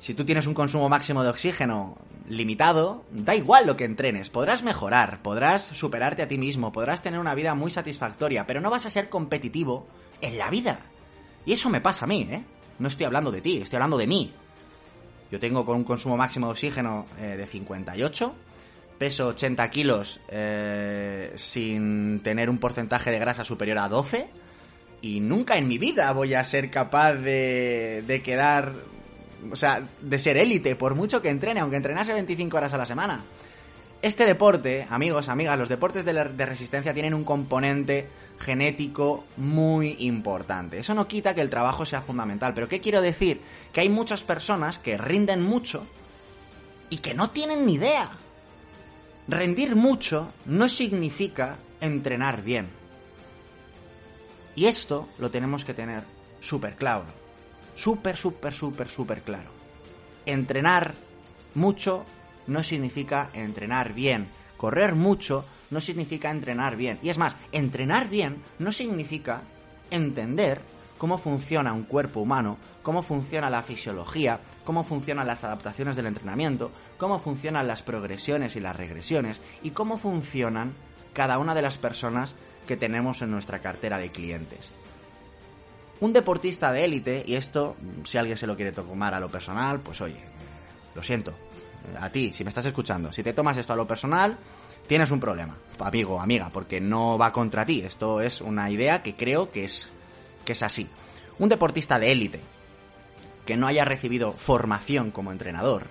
Si 0.00 0.14
tú 0.14 0.24
tienes 0.24 0.46
un 0.46 0.54
consumo 0.54 0.88
máximo 0.88 1.22
de 1.22 1.28
oxígeno 1.28 1.98
limitado, 2.26 3.04
da 3.10 3.34
igual 3.34 3.66
lo 3.66 3.76
que 3.76 3.84
entrenes, 3.84 4.30
podrás 4.30 4.62
mejorar, 4.62 5.20
podrás 5.20 5.62
superarte 5.62 6.22
a 6.22 6.28
ti 6.28 6.38
mismo, 6.38 6.72
podrás 6.72 7.02
tener 7.02 7.20
una 7.20 7.34
vida 7.34 7.54
muy 7.54 7.70
satisfactoria, 7.70 8.46
pero 8.46 8.62
no 8.62 8.70
vas 8.70 8.86
a 8.86 8.90
ser 8.90 9.10
competitivo 9.10 9.86
en 10.22 10.38
la 10.38 10.48
vida. 10.48 10.80
Y 11.44 11.52
eso 11.52 11.68
me 11.68 11.82
pasa 11.82 12.06
a 12.06 12.08
mí, 12.08 12.26
¿eh? 12.30 12.42
No 12.78 12.88
estoy 12.88 13.04
hablando 13.04 13.30
de 13.30 13.42
ti, 13.42 13.58
estoy 13.58 13.76
hablando 13.76 13.98
de 13.98 14.06
mí. 14.06 14.32
Yo 15.30 15.38
tengo 15.38 15.66
con 15.66 15.76
un 15.76 15.84
consumo 15.84 16.16
máximo 16.16 16.46
de 16.46 16.52
oxígeno 16.52 17.04
eh, 17.20 17.36
de 17.36 17.44
58, 17.44 18.34
peso 18.96 19.28
80 19.28 19.68
kilos 19.68 20.18
eh, 20.28 21.30
sin 21.36 22.20
tener 22.22 22.48
un 22.48 22.56
porcentaje 22.56 23.10
de 23.10 23.18
grasa 23.18 23.44
superior 23.44 23.76
a 23.76 23.88
12, 23.88 24.30
y 25.02 25.20
nunca 25.20 25.58
en 25.58 25.68
mi 25.68 25.76
vida 25.76 26.10
voy 26.12 26.32
a 26.32 26.42
ser 26.42 26.70
capaz 26.70 27.16
de, 27.16 28.02
de 28.06 28.22
quedar 28.22 28.72
o 29.50 29.56
sea, 29.56 29.82
de 30.00 30.18
ser 30.18 30.36
élite, 30.36 30.76
por 30.76 30.94
mucho 30.94 31.22
que 31.22 31.28
entrene, 31.28 31.60
aunque 31.60 31.76
entrenase 31.76 32.12
25 32.12 32.56
horas 32.56 32.72
a 32.72 32.78
la 32.78 32.86
semana. 32.86 33.24
Este 34.02 34.24
deporte, 34.24 34.86
amigos, 34.88 35.28
amigas, 35.28 35.58
los 35.58 35.68
deportes 35.68 36.06
de, 36.06 36.24
resistencia 36.46 36.94
tienen 36.94 37.12
un 37.12 37.24
componente 37.24 38.08
genético 38.38 39.24
muy 39.36 39.96
importante. 40.00 40.78
Eso 40.78 40.94
no 40.94 41.06
quita 41.06 41.34
que 41.34 41.42
el 41.42 41.50
trabajo 41.50 41.84
sea 41.84 42.00
fundamental, 42.00 42.54
pero 42.54 42.66
¿qué 42.66 42.80
quiero 42.80 43.02
decir? 43.02 43.42
Que 43.72 43.82
hay 43.82 43.90
muchas 43.90 44.24
personas 44.24 44.78
que 44.78 44.96
rinden 44.96 45.42
mucho 45.42 45.86
y 46.88 46.98
que 46.98 47.12
no 47.12 47.30
tienen 47.30 47.66
ni 47.66 47.74
idea. 47.74 48.10
Rendir 49.28 49.76
mucho 49.76 50.32
no 50.46 50.70
significa 50.70 51.58
entrenar 51.82 52.42
bien. 52.42 52.68
Y 54.56 54.64
esto 54.64 55.10
lo 55.18 55.30
tenemos 55.30 55.64
que 55.64 55.74
tener 55.74 56.04
súper 56.40 56.74
claro 56.76 57.19
súper, 57.74 58.16
súper, 58.16 58.52
súper, 58.52 58.88
súper 58.88 59.22
claro. 59.22 59.50
Entrenar 60.26 60.94
mucho 61.54 62.04
no 62.46 62.62
significa 62.62 63.30
entrenar 63.32 63.92
bien. 63.92 64.28
correr 64.56 64.94
mucho 64.94 65.46
no 65.70 65.80
significa 65.80 66.30
entrenar 66.30 66.76
bien. 66.76 66.98
Y 67.02 67.08
es 67.08 67.16
más, 67.16 67.36
entrenar 67.50 68.10
bien 68.10 68.42
no 68.58 68.72
significa 68.72 69.42
entender 69.90 70.60
cómo 70.98 71.16
funciona 71.16 71.72
un 71.72 71.84
cuerpo 71.84 72.20
humano, 72.20 72.58
cómo 72.82 73.02
funciona 73.02 73.48
la 73.48 73.62
fisiología, 73.62 74.40
cómo 74.64 74.84
funcionan 74.84 75.26
las 75.26 75.44
adaptaciones 75.44 75.96
del 75.96 76.06
entrenamiento, 76.06 76.72
cómo 76.98 77.20
funcionan 77.20 77.66
las 77.66 77.82
progresiones 77.82 78.54
y 78.54 78.60
las 78.60 78.76
regresiones 78.76 79.40
y 79.62 79.70
cómo 79.70 79.96
funcionan 79.96 80.74
cada 81.14 81.38
una 81.38 81.54
de 81.54 81.62
las 81.62 81.78
personas 81.78 82.36
que 82.66 82.76
tenemos 82.76 83.22
en 83.22 83.30
nuestra 83.30 83.60
cartera 83.60 83.96
de 83.96 84.10
clientes. 84.10 84.70
Un 86.00 86.12
deportista 86.12 86.72
de 86.72 86.84
élite, 86.84 87.24
y 87.26 87.34
esto, 87.34 87.76
si 88.04 88.16
alguien 88.16 88.38
se 88.38 88.46
lo 88.46 88.56
quiere 88.56 88.72
tomar 88.72 89.14
a 89.14 89.20
lo 89.20 89.28
personal, 89.28 89.80
pues 89.80 90.00
oye, 90.00 90.20
lo 90.94 91.02
siento, 91.02 91.34
a 91.98 92.08
ti, 92.10 92.32
si 92.32 92.44
me 92.44 92.48
estás 92.48 92.64
escuchando, 92.66 93.12
si 93.12 93.22
te 93.22 93.32
tomas 93.32 93.56
esto 93.56 93.72
a 93.72 93.76
lo 93.76 93.86
personal, 93.86 94.38
tienes 94.86 95.10
un 95.10 95.20
problema, 95.20 95.56
amigo, 95.78 96.20
amiga, 96.20 96.50
porque 96.52 96.80
no 96.80 97.18
va 97.18 97.32
contra 97.32 97.66
ti. 97.66 97.82
Esto 97.82 98.20
es 98.20 98.40
una 98.40 98.70
idea 98.70 99.02
que 99.02 99.14
creo 99.14 99.50
que 99.50 99.64
es 99.64 99.90
que 100.44 100.52
es 100.52 100.62
así. 100.62 100.88
Un 101.38 101.48
deportista 101.48 101.98
de 101.98 102.12
élite 102.12 102.40
que 103.46 103.56
no 103.56 103.66
haya 103.66 103.84
recibido 103.84 104.32
formación 104.32 105.10
como 105.10 105.32
entrenador, 105.32 105.88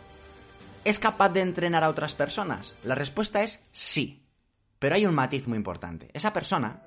¿es 0.85 0.99
capaz 0.99 1.29
de 1.29 1.41
entrenar 1.41 1.83
a 1.83 1.89
otras 1.89 2.15
personas? 2.15 2.75
La 2.83 2.95
respuesta 2.95 3.43
es 3.43 3.63
sí. 3.71 4.25
Pero 4.79 4.95
hay 4.95 5.05
un 5.05 5.15
matiz 5.15 5.47
muy 5.47 5.57
importante. 5.57 6.09
Esa 6.13 6.31
persona 6.31 6.83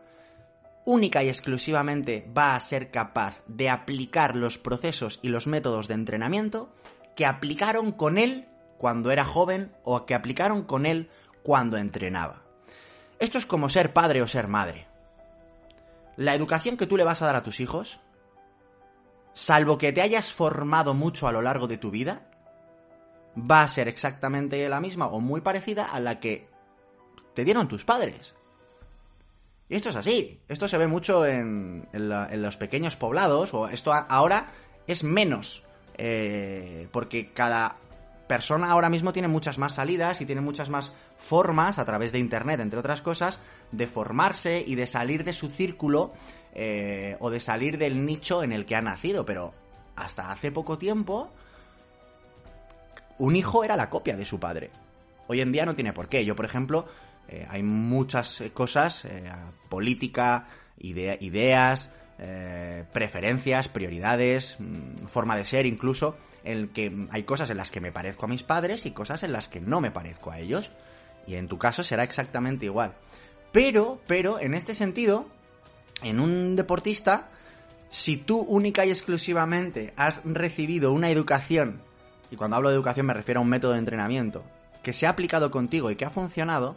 única 0.85 1.23
y 1.23 1.29
exclusivamente 1.29 2.31
va 2.37 2.55
a 2.55 2.61
ser 2.61 2.91
capaz 2.91 3.41
de 3.47 3.71
aplicar 3.71 4.37
los 4.37 4.59
procesos 4.59 5.19
y 5.23 5.29
los 5.29 5.47
métodos 5.47 5.89
de 5.89 5.95
entrenamiento 5.95 6.73
que 7.17 7.27
aplicaron 7.27 7.93
con 7.93 8.19
él 8.19 8.49
cuando 8.79 9.11
era 9.11 9.25
joven 9.25 9.73
o 9.85 10.07
que 10.07 10.15
aplicaron 10.15 10.65
con 10.65 10.87
él 10.87 11.11
cuando 11.43 11.77
entrenaba. 11.77 12.43
Esto 13.19 13.39
es 13.39 13.47
como 13.47 13.69
ser 13.69 13.93
padre 13.93 14.23
o 14.23 14.29
ser 14.29 14.49
madre 14.49 14.93
la 16.17 16.35
educación 16.35 16.77
que 16.77 16.87
tú 16.87 16.97
le 16.97 17.05
vas 17.05 17.23
a 17.23 17.27
dar 17.27 17.37
a 17.37 17.43
tus 17.43 17.61
hijos, 17.61 18.01
salvo 19.33 19.79
que 19.79 19.93
te 19.93 20.03
hayas 20.03 20.33
formado 20.33 20.95
mucho 20.95 21.27
a 21.27 21.33
lo 21.33 21.43
largo 21.43 21.67
de 21.67 21.79
tu 21.79 21.91
vida, 21.91 22.29
va 23.37 23.62
a 23.62 23.69
ser 23.69 23.89
exactamente 23.89 24.69
la 24.69 24.81
misma 24.81 25.07
o 25.07 25.21
muy 25.21 25.41
parecida 25.41 25.87
a 25.87 26.01
la 26.01 26.21
que 26.21 26.51
te 27.35 27.45
dieron 27.45 27.69
tus 27.69 27.85
padres. 27.85 28.35
Y 29.73 29.76
esto 29.76 29.88
es 29.88 29.97
así. 29.97 30.38
Esto 30.49 30.69
se 30.69 30.76
ve 30.76 30.87
mucho 30.87 31.25
en, 31.25 31.88
los 31.95 32.57
pequeños 32.59 32.97
poblados, 32.97 33.55
o 33.55 33.69
esto 33.69 33.91
ahora 33.91 34.49
es 34.87 35.02
menos. 35.02 35.62
Eh, 35.97 36.88
porque 36.93 37.33
cada 37.33 37.76
persona 38.29 38.71
ahora 38.71 38.91
mismo 38.91 39.14
tiene 39.14 39.29
muchas 39.29 39.57
más 39.57 39.76
salidas 39.76 40.21
y 40.21 40.26
tiene 40.26 40.43
muchas 40.43 40.69
más 40.69 40.93
formas, 41.17 41.79
a 41.79 41.87
través 41.87 42.12
de 42.12 42.19
Internet, 42.19 42.61
entre 42.61 42.81
otras 42.81 43.00
cosas, 43.00 43.41
de 43.71 43.87
formarse 43.87 44.62
y 44.67 44.75
de 44.75 44.87
salir 44.87 45.25
de 45.25 45.33
su 45.33 45.49
círculo 45.49 46.12
eh, 46.55 47.17
o 47.21 47.31
de 47.31 47.41
salir 47.41 47.79
del 47.79 48.05
nicho 48.05 48.43
en 48.43 48.52
el 48.52 48.67
que 48.67 48.76
ha 48.76 48.83
nacido. 48.83 49.25
Pero 49.25 49.55
hasta 49.97 50.31
hace 50.31 50.52
poco 50.52 50.76
tiempo, 50.76 51.31
un 53.17 53.37
hijo 53.37 53.64
era 53.64 53.75
la 53.76 53.88
copia 53.88 54.19
de 54.19 54.26
su 54.26 54.38
padre. 54.38 54.71
Hoy 55.29 55.41
en 55.41 55.50
día 55.50 55.64
no 55.64 55.75
tiene 55.75 55.95
por 55.95 56.11
qué. 56.11 56.26
Yo, 56.26 56.37
por 56.37 56.45
ejemplo, 56.45 56.88
eh, 57.29 57.47
hay 57.49 57.62
muchas 57.62 58.43
cosas, 58.52 59.05
eh, 59.05 59.31
política, 59.69 60.49
ideas, 60.79 61.91
preferencias, 62.93 63.69
prioridades, 63.69 64.57
mm, 64.59 65.07
forma 65.07 65.37
de 65.37 65.45
ser 65.45 65.67
incluso, 65.67 66.17
en 66.45 66.69
que 66.69 67.09
hay 67.11 67.25
cosas 67.25 67.50
en 67.50 67.57
las 67.57 67.71
que 67.71 67.81
me 67.81 67.91
parezco 67.91 68.26
a 68.26 68.29
mis 68.29 68.45
padres 68.45 68.87
y 68.87 68.93
cosas 68.93 69.23
en 69.25 69.33
las 69.33 69.49
que 69.49 69.61
no 69.61 69.81
me 69.81 69.91
parezco 69.91 70.31
a 70.31 70.38
ellos. 70.38 70.71
Y 71.26 71.35
en 71.35 71.49
tu 71.49 71.59
caso 71.59 71.83
será 71.83 72.05
exactamente 72.05 72.67
igual. 72.67 72.95
Pero, 73.52 74.00
pero, 74.07 74.41
en 74.41 74.55
este 74.55 74.75
sentido, 74.75 75.26
en 76.02 76.21
un 76.21 76.57
deportista, 76.57 77.29
si 77.91 78.17
tú 78.17 78.38
única 78.38 78.87
y 78.87 78.91
exclusivamente 78.91 79.93
has 79.97 80.21
recibido 80.25 80.93
una 80.93 81.11
educación, 81.11 81.83
y 82.31 82.37
cuando 82.37 82.57
hablo 82.57 82.71
de 82.71 82.75
educación 82.75 83.07
me 83.07 83.14
refiero 83.14 83.41
a 83.41 83.43
un 83.43 83.50
método 83.50 83.73
de 83.73 83.79
entrenamiento, 83.79 84.43
que 84.83 84.95
se 84.95 85.07
ha 85.07 85.11
aplicado 85.11 85.50
contigo 85.50 85.91
y 85.91 85.97
que 85.97 86.07
ha 86.07 86.11
funcionado, 86.11 86.76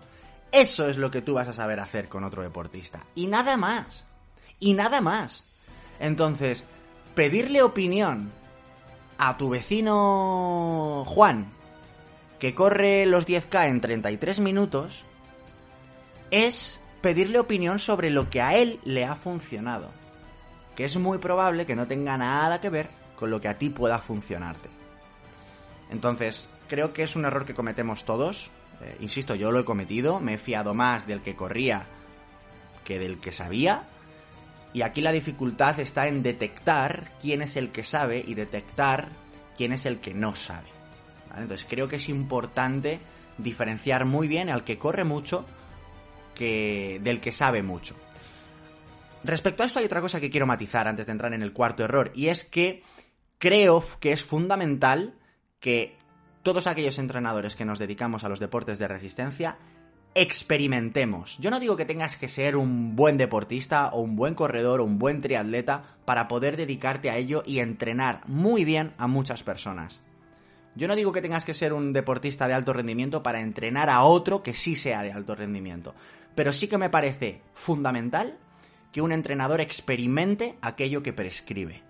eso 0.55 0.87
es 0.87 0.97
lo 0.97 1.11
que 1.11 1.21
tú 1.21 1.33
vas 1.33 1.49
a 1.49 1.53
saber 1.53 1.79
hacer 1.81 2.07
con 2.07 2.23
otro 2.23 2.41
deportista. 2.41 3.01
Y 3.13 3.27
nada 3.27 3.57
más. 3.57 4.05
Y 4.59 4.73
nada 4.73 5.01
más. 5.01 5.43
Entonces, 5.99 6.63
pedirle 7.13 7.61
opinión 7.61 8.31
a 9.17 9.35
tu 9.37 9.49
vecino 9.49 11.03
Juan, 11.07 11.51
que 12.39 12.55
corre 12.55 13.05
los 13.05 13.27
10K 13.27 13.67
en 13.67 13.81
33 13.81 14.39
minutos, 14.39 15.03
es 16.31 16.79
pedirle 17.01 17.39
opinión 17.39 17.77
sobre 17.77 18.09
lo 18.09 18.29
que 18.29 18.41
a 18.41 18.55
él 18.55 18.79
le 18.85 19.03
ha 19.03 19.15
funcionado. 19.15 19.91
Que 20.75 20.85
es 20.85 20.95
muy 20.95 21.17
probable 21.17 21.65
que 21.65 21.75
no 21.75 21.85
tenga 21.85 22.17
nada 22.17 22.61
que 22.61 22.69
ver 22.69 22.89
con 23.17 23.29
lo 23.29 23.41
que 23.41 23.47
a 23.49 23.57
ti 23.57 23.69
pueda 23.69 23.99
funcionarte. 23.99 24.69
Entonces, 25.89 26.49
creo 26.67 26.93
que 26.93 27.03
es 27.03 27.15
un 27.15 27.25
error 27.25 27.45
que 27.45 27.53
cometemos 27.53 28.05
todos. 28.05 28.51
Eh, 28.81 28.97
insisto, 28.99 29.35
yo 29.35 29.51
lo 29.51 29.59
he 29.59 29.65
cometido, 29.65 30.19
me 30.19 30.35
he 30.35 30.37
fiado 30.37 30.73
más 30.73 31.07
del 31.07 31.21
que 31.21 31.35
corría 31.35 31.87
que 32.83 32.99
del 32.99 33.19
que 33.19 33.31
sabía. 33.31 33.87
Y 34.73 34.81
aquí 34.81 35.01
la 35.01 35.11
dificultad 35.11 35.79
está 35.79 36.07
en 36.07 36.21
detectar 36.21 37.11
quién 37.21 37.41
es 37.41 37.55
el 37.55 37.71
que 37.71 37.83
sabe 37.83 38.23
y 38.25 38.33
detectar 38.33 39.09
quién 39.57 39.71
es 39.71 39.85
el 39.85 39.99
que 39.99 40.13
no 40.13 40.35
sabe. 40.35 40.67
Entonces 41.35 41.65
creo 41.69 41.87
que 41.87 41.97
es 41.97 42.09
importante 42.09 42.99
diferenciar 43.37 44.05
muy 44.05 44.27
bien 44.27 44.49
al 44.49 44.63
que 44.63 44.77
corre 44.77 45.03
mucho 45.03 45.45
que 46.33 46.99
del 47.03 47.19
que 47.19 47.31
sabe 47.31 47.63
mucho. 47.63 47.95
Respecto 49.23 49.63
a 49.63 49.65
esto 49.65 49.79
hay 49.79 49.85
otra 49.85 50.01
cosa 50.01 50.19
que 50.19 50.29
quiero 50.29 50.45
matizar 50.45 50.87
antes 50.87 51.05
de 51.05 51.11
entrar 51.11 51.33
en 51.33 51.41
el 51.41 51.51
cuarto 51.51 51.83
error 51.83 52.11
y 52.13 52.27
es 52.27 52.43
que 52.43 52.83
creo 53.39 53.83
que 53.99 54.11
es 54.11 54.23
fundamental 54.23 55.15
que 55.59 55.97
todos 56.45 56.67
aquellos 56.67 56.99
entrenadores 56.99 57.55
que 57.55 57.65
nos 57.65 57.79
dedicamos 57.79 58.23
a 58.23 58.29
los 58.29 58.39
deportes 58.39 58.77
de 58.77 58.87
resistencia 58.87 59.57
experimentemos. 60.13 61.39
Yo 61.39 61.49
no 61.49 61.59
digo 61.59 61.75
que 61.75 61.85
tengas 61.85 62.17
que 62.17 62.27
ser 62.27 62.55
un 62.55 62.95
buen 62.95 63.17
deportista 63.17 63.89
o 63.89 64.01
un 64.01 64.15
buen 64.15 64.35
corredor 64.35 64.79
o 64.79 64.83
un 64.83 64.99
buen 64.99 65.21
triatleta 65.21 65.97
para 66.05 66.27
poder 66.27 66.55
dedicarte 66.55 67.09
a 67.09 67.17
ello 67.17 67.41
y 67.47 67.61
entrenar 67.61 68.21
muy 68.27 68.63
bien 68.63 68.93
a 68.99 69.07
muchas 69.07 69.41
personas. 69.41 70.01
Yo 70.75 70.87
no 70.87 70.95
digo 70.95 71.11
que 71.11 71.23
tengas 71.23 71.45
que 71.45 71.55
ser 71.55 71.73
un 71.73 71.93
deportista 71.93 72.47
de 72.47 72.53
alto 72.53 72.73
rendimiento 72.73 73.23
para 73.23 73.41
entrenar 73.41 73.89
a 73.89 74.03
otro 74.03 74.43
que 74.43 74.53
sí 74.53 74.75
sea 74.75 75.01
de 75.01 75.11
alto 75.11 75.33
rendimiento, 75.33 75.95
pero 76.35 76.53
sí 76.53 76.67
que 76.67 76.77
me 76.77 76.91
parece 76.91 77.41
fundamental 77.55 78.37
que 78.91 79.01
un 79.01 79.11
entrenador 79.11 79.61
experimente 79.61 80.59
aquello 80.61 81.01
que 81.01 81.11
prescribe. 81.11 81.81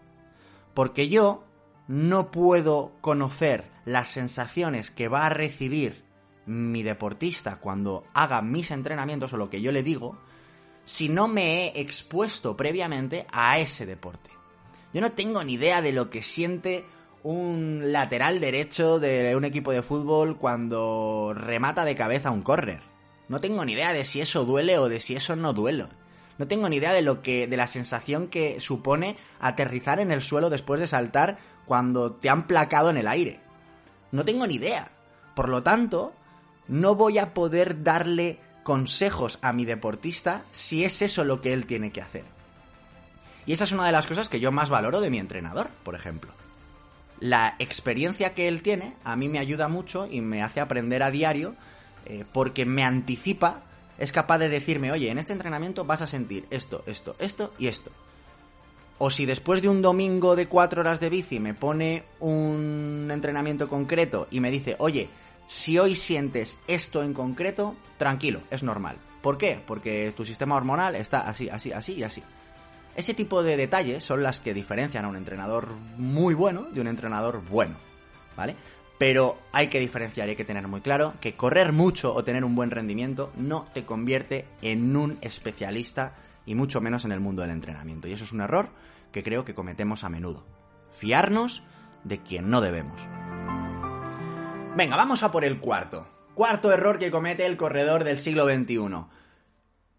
Porque 0.74 1.10
yo 1.10 1.44
no 1.89 2.32
puedo 2.32 2.94
conocer 3.02 3.74
las 3.86 4.08
sensaciones 4.08 4.91
que 4.91 5.08
va 5.08 5.26
a 5.26 5.30
recibir 5.30 6.04
mi 6.45 6.84
deportista 6.84 7.58
cuando 7.58 8.06
haga 8.13 8.41
mis 8.41 8.71
entrenamientos 8.71 9.34
o 9.34 9.38
lo 9.38 9.50
que 9.50 9.62
yo 9.62 9.71
le 9.71 9.84
digo 9.84 10.17
si 10.84 11.10
no 11.10 11.28
me 11.28 11.65
he 11.65 11.82
expuesto 11.82 12.56
previamente 12.56 13.26
a 13.32 13.60
ese 13.60 13.86
deporte. 13.86 14.30
Yo 14.93 15.02
no 15.02 15.12
tengo 15.12 15.43
ni 15.43 15.54
idea 15.54 15.82
de 15.82 15.91
lo 15.91 16.10
que 16.10 16.21
siente 16.21 16.86
un 17.24 17.91
lateral 17.91 18.39
derecho 18.39 19.00
de 19.00 19.36
un 19.36 19.45
equipo 19.45 19.71
de 19.71 19.82
fútbol 19.82 20.38
cuando 20.38 21.34
remata 21.36 21.84
de 21.84 21.95
cabeza 21.95 22.30
un 22.30 22.43
córner. 22.43 22.82
No 23.28 23.39
tengo 23.39 23.65
ni 23.65 23.74
idea 23.74 23.93
de 23.93 24.06
si 24.06 24.21
eso 24.21 24.45
duele 24.45 24.78
o 24.78 24.88
de 24.88 25.02
si 25.02 25.15
eso 25.15 25.36
no 25.36 25.52
duele. 25.52 25.88
No 26.38 26.48
tengo 26.48 26.69
ni 26.69 26.76
idea 26.76 26.93
de 26.93 27.02
lo 27.02 27.24
que 27.24 27.48
de 27.48 27.58
la 27.58 27.67
sensación 27.67 28.28
que 28.28 28.60
supone 28.60 29.17
aterrizar 29.39 30.00
en 30.00 30.12
el 30.12 30.21
suelo 30.21 30.52
después 30.52 30.80
de 30.80 30.88
saltar 30.88 31.39
cuando 31.65 32.13
te 32.13 32.30
han 32.30 32.45
placado 32.45 32.91
en 32.91 32.98
el 32.98 33.08
aire. 33.08 33.39
No 34.15 34.23
tengo 34.23 34.47
ni 34.47 34.56
idea. 34.56 34.88
Por 35.36 35.49
lo 35.49 35.62
tanto, 35.62 36.13
no 36.69 36.95
voy 36.95 37.17
a 37.17 37.34
poder 37.34 37.84
darle 37.84 38.39
consejos 38.63 39.39
a 39.41 39.51
mi 39.51 39.65
deportista 39.65 40.43
si 40.54 40.86
es 40.86 41.01
eso 41.01 41.25
lo 41.25 41.41
que 41.41 41.51
él 41.51 41.65
tiene 41.65 41.91
que 41.91 42.01
hacer. 42.01 42.23
Y 43.45 43.51
esa 43.51 43.65
es 43.65 43.73
una 43.73 43.86
de 43.86 43.91
las 43.91 44.08
cosas 44.08 44.30
que 44.30 44.39
yo 44.39 44.54
más 44.54 44.69
valoro 44.69 45.01
de 45.01 45.10
mi 45.10 45.19
entrenador, 45.19 45.69
por 45.84 45.95
ejemplo. 45.95 46.32
La 47.19 47.58
experiencia 47.60 48.34
que 48.34 48.47
él 48.47 48.62
tiene 48.62 48.95
a 49.04 49.17
mí 49.17 49.28
me 49.28 49.39
ayuda 49.39 49.67
mucho 49.67 50.08
y 50.10 50.21
me 50.21 50.41
hace 50.41 50.62
aprender 50.62 51.04
a 51.04 51.12
diario 51.12 51.54
eh, 52.06 52.23
porque 52.32 52.65
me 52.65 52.86
anticipa, 52.86 53.63
es 53.97 54.13
capaz 54.13 54.38
de 54.38 54.47
decirme, 54.47 54.93
oye, 54.93 55.12
en 55.12 55.17
este 55.17 55.34
entrenamiento 55.34 55.84
vas 55.84 56.01
a 56.01 56.08
sentir 56.08 56.47
esto, 56.51 56.86
esto, 56.88 57.17
esto 57.19 57.54
y 57.60 57.67
esto. 57.67 57.91
O 58.97 59.10
si 59.10 59.25
después 59.25 59.62
de 59.62 59.69
un 59.69 59.81
domingo 59.81 60.36
de 60.36 60.47
cuatro 60.47 60.81
horas 60.81 60.99
de 60.99 61.10
bici 61.10 61.39
me 61.39 61.53
pone 61.53 62.03
un 62.19 63.10
entrenamiento 63.12 63.67
concreto 63.67 64.27
y 64.31 64.39
me 64.39 64.51
dice, 64.51 64.75
oye, 64.79 65.10
si 65.47 65.77
hoy 65.77 65.95
sientes 65.95 66.58
esto 66.67 67.03
en 67.03 67.13
concreto, 67.13 67.75
tranquilo, 67.97 68.39
es 68.49 68.63
normal. 68.63 68.97
¿Por 69.21 69.38
qué? 69.38 69.60
Porque 69.65 70.13
tu 70.15 70.25
sistema 70.25 70.55
hormonal 70.55 70.95
está 70.95 71.21
así, 71.21 71.49
así, 71.49 71.71
así 71.71 71.93
y 71.93 72.03
así. 72.03 72.23
Ese 72.95 73.13
tipo 73.13 73.43
de 73.43 73.58
detalles 73.58 74.03
son 74.03 74.23
las 74.23 74.39
que 74.39 74.53
diferencian 74.53 75.03
a 75.03 75.10
un 75.10 75.17
entrenador 75.17 75.73
muy 75.97 76.34
bueno 76.34 76.67
de 76.71 76.79
un 76.79 76.88
entrenador 76.88 77.43
bueno, 77.49 77.77
¿vale? 78.38 78.55
Pero 78.97 79.38
hay 79.51 79.67
que 79.67 79.79
diferenciar 79.81 80.27
y 80.27 80.31
hay 80.31 80.36
que 80.38 80.45
tener 80.45 80.67
muy 80.69 80.79
claro 80.79 81.15
que 81.19 81.36
correr 81.36 81.73
mucho 81.73 82.13
o 82.13 82.23
tener 82.23 82.45
un 82.45 82.55
buen 82.55 82.71
rendimiento 82.71 83.34
no 83.36 83.67
te 83.73 83.84
convierte 83.84 84.45
en 84.62 84.95
un 84.95 85.17
especialista 85.21 86.15
y 86.45 86.55
mucho 86.55 86.81
menos 86.81 87.05
en 87.05 87.12
el 87.12 87.19
mundo 87.19 87.41
del 87.41 87.51
entrenamiento. 87.51 88.08
Y 88.08 88.13
eso 88.13 88.23
es 88.23 88.31
un 88.31 88.41
error 88.41 88.69
que 89.12 89.23
creo 89.23 89.45
que 89.45 89.55
cometemos 89.55 90.03
a 90.03 90.10
menudo. 90.10 90.45
Fiarnos 90.97 91.63
de 92.03 92.21
quien 92.21 92.49
no 92.49 92.62
debemos. 92.62 93.01
Venga, 94.75 94.95
vamos 94.95 95.23
a 95.23 95.31
por 95.31 95.43
el 95.45 95.60
cuarto. 95.60 96.08
Cuarto 96.34 96.71
error 96.71 96.99
que 96.99 97.12
comete 97.12 97.45
el 97.45 97.58
corredor 97.58 98.03
del 98.03 98.17
siglo 98.17 98.45
XXI. 98.45 99.05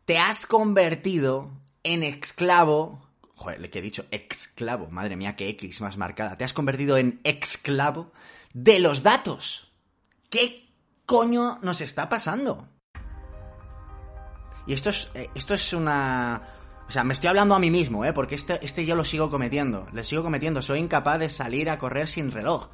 Te 0.05 0.19
has 0.19 0.47
convertido 0.47 1.51
en 1.83 2.03
esclavo. 2.03 3.09
Joder, 3.35 3.71
que 3.71 3.79
he 3.79 3.83
dicho 3.83 4.05
esclavo. 4.11 4.89
Madre 4.91 5.17
mía, 5.17 5.35
qué 5.35 5.49
X 5.49 5.81
más 5.81 5.97
marcada. 5.97 6.37
Te 6.37 6.45
has 6.45 6.53
convertido 6.53 6.99
en 6.99 7.21
esclavo 7.25 8.13
de 8.53 8.79
los 8.79 9.03
datos. 9.03 9.73
¿Qué 10.31 10.69
coño 11.07 11.59
nos 11.63 11.81
está 11.81 12.09
pasando? 12.09 12.69
Y 14.67 14.73
esto 14.73 14.91
es, 14.91 15.11
eh, 15.15 15.31
esto 15.35 15.55
es 15.55 15.73
una... 15.73 16.43
O 16.89 16.91
sea, 16.91 17.03
me 17.03 17.15
estoy 17.15 17.29
hablando 17.29 17.55
a 17.55 17.59
mí 17.59 17.71
mismo, 17.71 18.05
¿eh? 18.05 18.13
Porque 18.13 18.37
este, 18.37 18.65
este 18.65 18.87
yo 18.87 18.95
lo 18.95 19.05
sigo 19.05 19.31
cometiendo. 19.31 19.87
Le 19.93 20.05
sigo 20.05 20.23
cometiendo. 20.23 20.63
Soy 20.63 20.79
incapaz 20.79 21.19
de 21.19 21.29
salir 21.29 21.69
a 21.69 21.79
correr 21.79 22.07
sin 22.07 22.31
reloj. 22.31 22.69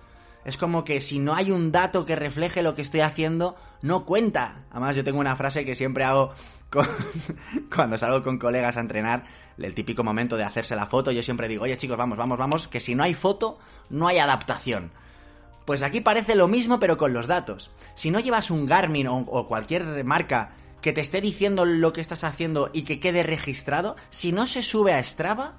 Es 0.44 0.56
como 0.56 0.84
que 0.84 1.00
si 1.00 1.18
no 1.18 1.34
hay 1.34 1.50
un 1.50 1.72
dato 1.72 2.04
que 2.04 2.16
refleje 2.16 2.62
lo 2.62 2.74
que 2.74 2.82
estoy 2.82 3.00
haciendo, 3.00 3.56
no 3.80 4.04
cuenta. 4.04 4.64
Además, 4.70 4.96
yo 4.96 5.04
tengo 5.04 5.20
una 5.20 5.36
frase 5.36 5.64
que 5.64 5.74
siempre 5.74 6.04
hago 6.04 6.32
cuando 7.74 7.98
salgo 7.98 8.22
con 8.22 8.38
colegas 8.38 8.76
a 8.76 8.80
entrenar, 8.80 9.24
el 9.58 9.74
típico 9.74 10.02
momento 10.02 10.36
de 10.36 10.44
hacerse 10.44 10.74
la 10.74 10.86
foto. 10.86 11.12
Yo 11.12 11.22
siempre 11.22 11.48
digo, 11.48 11.64
oye 11.64 11.76
chicos, 11.76 11.96
vamos, 11.96 12.18
vamos, 12.18 12.38
vamos, 12.38 12.66
que 12.66 12.80
si 12.80 12.94
no 12.94 13.04
hay 13.04 13.14
foto, 13.14 13.58
no 13.90 14.08
hay 14.08 14.18
adaptación. 14.18 14.90
Pues 15.64 15.82
aquí 15.82 16.00
parece 16.00 16.34
lo 16.34 16.48
mismo, 16.48 16.80
pero 16.80 16.96
con 16.96 17.12
los 17.12 17.28
datos. 17.28 17.70
Si 17.94 18.10
no 18.10 18.18
llevas 18.18 18.50
un 18.50 18.66
Garmin 18.66 19.06
o, 19.06 19.18
o 19.18 19.46
cualquier 19.46 20.04
marca 20.04 20.54
que 20.82 20.92
te 20.92 21.00
esté 21.00 21.20
diciendo 21.20 21.64
lo 21.64 21.92
que 21.92 22.00
estás 22.00 22.24
haciendo 22.24 22.70
y 22.72 22.82
que 22.82 23.00
quede 23.00 23.22
registrado, 23.22 23.96
si 24.10 24.32
no 24.32 24.46
se 24.46 24.62
sube 24.62 24.92
a 24.92 25.02
Strava, 25.02 25.54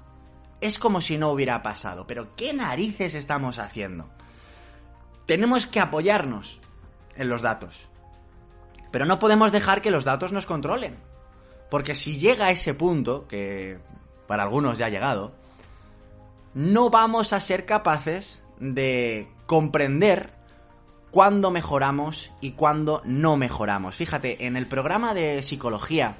es 0.60 0.78
como 0.78 1.00
si 1.00 1.18
no 1.18 1.30
hubiera 1.30 1.62
pasado. 1.62 2.06
Pero 2.06 2.36
¿qué 2.36 2.52
narices 2.52 3.14
estamos 3.14 3.58
haciendo? 3.58 4.10
Tenemos 5.26 5.66
que 5.66 5.80
apoyarnos 5.80 6.60
en 7.16 7.28
los 7.28 7.42
datos. 7.42 7.88
Pero 8.92 9.06
no 9.06 9.18
podemos 9.18 9.50
dejar 9.50 9.82
que 9.82 9.90
los 9.90 10.04
datos 10.04 10.30
nos 10.30 10.46
controlen. 10.46 10.96
Porque 11.70 11.94
si 11.94 12.18
llega 12.18 12.46
a 12.46 12.50
ese 12.50 12.74
punto, 12.74 13.26
que 13.26 13.78
para 14.28 14.44
algunos 14.44 14.78
ya 14.78 14.86
ha 14.86 14.90
llegado, 14.90 15.34
no 16.52 16.90
vamos 16.90 17.32
a 17.32 17.40
ser 17.40 17.66
capaces 17.66 18.42
de 18.60 19.28
comprender 19.46 20.34
cuándo 21.14 21.52
mejoramos 21.52 22.32
y 22.40 22.50
cuándo 22.50 23.00
no 23.04 23.36
mejoramos. 23.36 23.94
Fíjate, 23.94 24.46
en 24.46 24.56
el 24.56 24.66
programa 24.66 25.14
de 25.14 25.44
psicología 25.44 26.16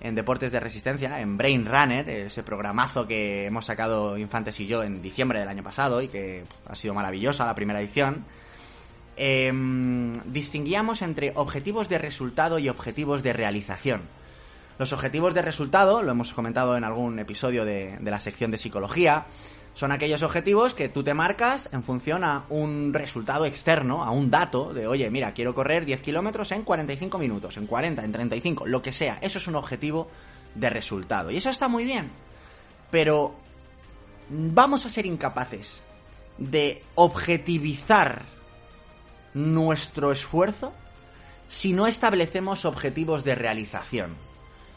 en 0.00 0.16
deportes 0.16 0.50
de 0.50 0.58
resistencia, 0.58 1.20
en 1.20 1.38
Brain 1.38 1.64
Runner, 1.64 2.08
ese 2.08 2.42
programazo 2.42 3.06
que 3.06 3.46
hemos 3.46 3.66
sacado 3.66 4.18
Infantes 4.18 4.58
y 4.58 4.66
yo 4.66 4.82
en 4.82 5.00
diciembre 5.00 5.38
del 5.38 5.46
año 5.46 5.62
pasado 5.62 6.02
y 6.02 6.08
que 6.08 6.46
ha 6.66 6.74
sido 6.74 6.94
maravillosa 6.94 7.46
la 7.46 7.54
primera 7.54 7.80
edición, 7.80 8.24
em, 9.16 10.12
distinguíamos 10.24 11.02
entre 11.02 11.32
objetivos 11.36 11.88
de 11.88 11.98
resultado 11.98 12.58
y 12.58 12.68
objetivos 12.68 13.22
de 13.22 13.34
realización. 13.34 14.02
Los 14.80 14.92
objetivos 14.92 15.32
de 15.34 15.42
resultado, 15.42 16.02
lo 16.02 16.10
hemos 16.10 16.34
comentado 16.34 16.76
en 16.76 16.82
algún 16.82 17.20
episodio 17.20 17.64
de, 17.64 17.98
de 18.00 18.10
la 18.10 18.18
sección 18.18 18.50
de 18.50 18.58
psicología, 18.58 19.26
son 19.74 19.90
aquellos 19.90 20.22
objetivos 20.22 20.72
que 20.72 20.88
tú 20.88 21.02
te 21.02 21.14
marcas 21.14 21.68
en 21.72 21.82
función 21.82 22.22
a 22.22 22.44
un 22.48 22.94
resultado 22.94 23.44
externo, 23.44 24.04
a 24.04 24.12
un 24.12 24.30
dato 24.30 24.72
de, 24.72 24.86
oye, 24.86 25.10
mira, 25.10 25.34
quiero 25.34 25.52
correr 25.52 25.84
10 25.84 26.00
kilómetros 26.00 26.52
en 26.52 26.62
45 26.62 27.18
minutos, 27.18 27.56
en 27.56 27.66
40, 27.66 28.04
en 28.04 28.12
35, 28.12 28.66
lo 28.66 28.80
que 28.80 28.92
sea. 28.92 29.18
Eso 29.20 29.38
es 29.38 29.48
un 29.48 29.56
objetivo 29.56 30.08
de 30.54 30.70
resultado. 30.70 31.32
Y 31.32 31.38
eso 31.38 31.50
está 31.50 31.66
muy 31.66 31.84
bien. 31.84 32.12
Pero 32.92 33.34
vamos 34.28 34.86
a 34.86 34.90
ser 34.90 35.06
incapaces 35.06 35.82
de 36.38 36.84
objetivizar 36.94 38.26
nuestro 39.34 40.12
esfuerzo 40.12 40.72
si 41.48 41.72
no 41.72 41.88
establecemos 41.88 42.64
objetivos 42.64 43.24
de 43.24 43.34
realización, 43.34 44.14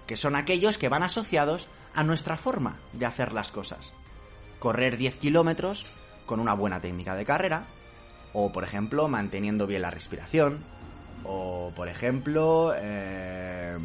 que 0.08 0.18
son 0.18 0.36
aquellos 0.36 0.80
que 0.80 0.90
van 0.90 1.04
asociados 1.04 1.68
a 1.94 2.04
nuestra 2.04 2.36
forma 2.36 2.80
de 2.94 3.06
hacer 3.06 3.32
las 3.32 3.52
cosas 3.52 3.94
correr 4.60 4.98
10 4.98 5.16
kilómetros 5.16 5.86
con 6.26 6.40
una 6.40 6.54
buena 6.54 6.82
técnica 6.82 7.16
de 7.16 7.26
carrera, 7.26 7.68
o 8.34 8.52
por 8.52 8.64
ejemplo 8.64 9.08
manteniendo 9.08 9.68
bien 9.68 9.82
la 9.82 9.92
respiración, 9.92 10.64
o 11.24 11.72
por 11.76 11.88
ejemplo, 11.88 12.74
eh, 12.76 13.78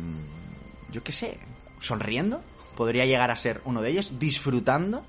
yo 0.91 1.03
qué 1.03 1.13
sé, 1.13 1.39
sonriendo, 1.81 2.43
podría 2.77 3.07
llegar 3.07 3.31
a 3.31 3.37
ser 3.37 3.61
uno 3.65 3.83
de 3.83 3.91
ellos, 3.91 4.19
disfrutando. 4.19 5.05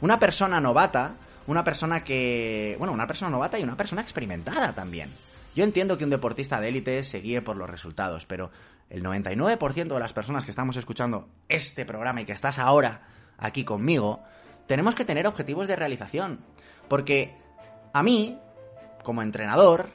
Una 0.00 0.18
persona 0.18 0.60
novata, 0.60 1.14
una 1.46 1.64
persona 1.64 2.04
que, 2.04 2.76
bueno, 2.78 2.92
una 2.92 3.06
persona 3.06 3.30
novata 3.30 3.58
y 3.58 3.62
una 3.62 3.76
persona 3.76 4.02
experimentada 4.02 4.74
también. 4.74 5.10
Yo 5.54 5.64
entiendo 5.64 5.96
que 5.96 6.04
un 6.04 6.10
deportista 6.10 6.60
de 6.60 6.68
élite 6.68 7.02
se 7.02 7.20
guíe 7.20 7.40
por 7.40 7.56
los 7.56 7.70
resultados, 7.70 8.26
pero 8.26 8.50
el 8.90 9.02
99% 9.02 9.94
de 9.94 9.98
las 9.98 10.12
personas 10.12 10.44
que 10.44 10.50
estamos 10.50 10.76
escuchando 10.76 11.28
este 11.48 11.86
programa 11.86 12.20
y 12.20 12.24
que 12.26 12.32
estás 12.32 12.58
ahora 12.58 13.08
aquí 13.38 13.64
conmigo, 13.64 14.22
tenemos 14.66 14.94
que 14.94 15.04
tener 15.04 15.26
objetivos 15.26 15.68
de 15.68 15.76
realización. 15.76 16.40
Porque 16.88 17.36
a 17.92 18.02
mí, 18.02 18.38
como 19.02 19.22
entrenador, 19.22 19.90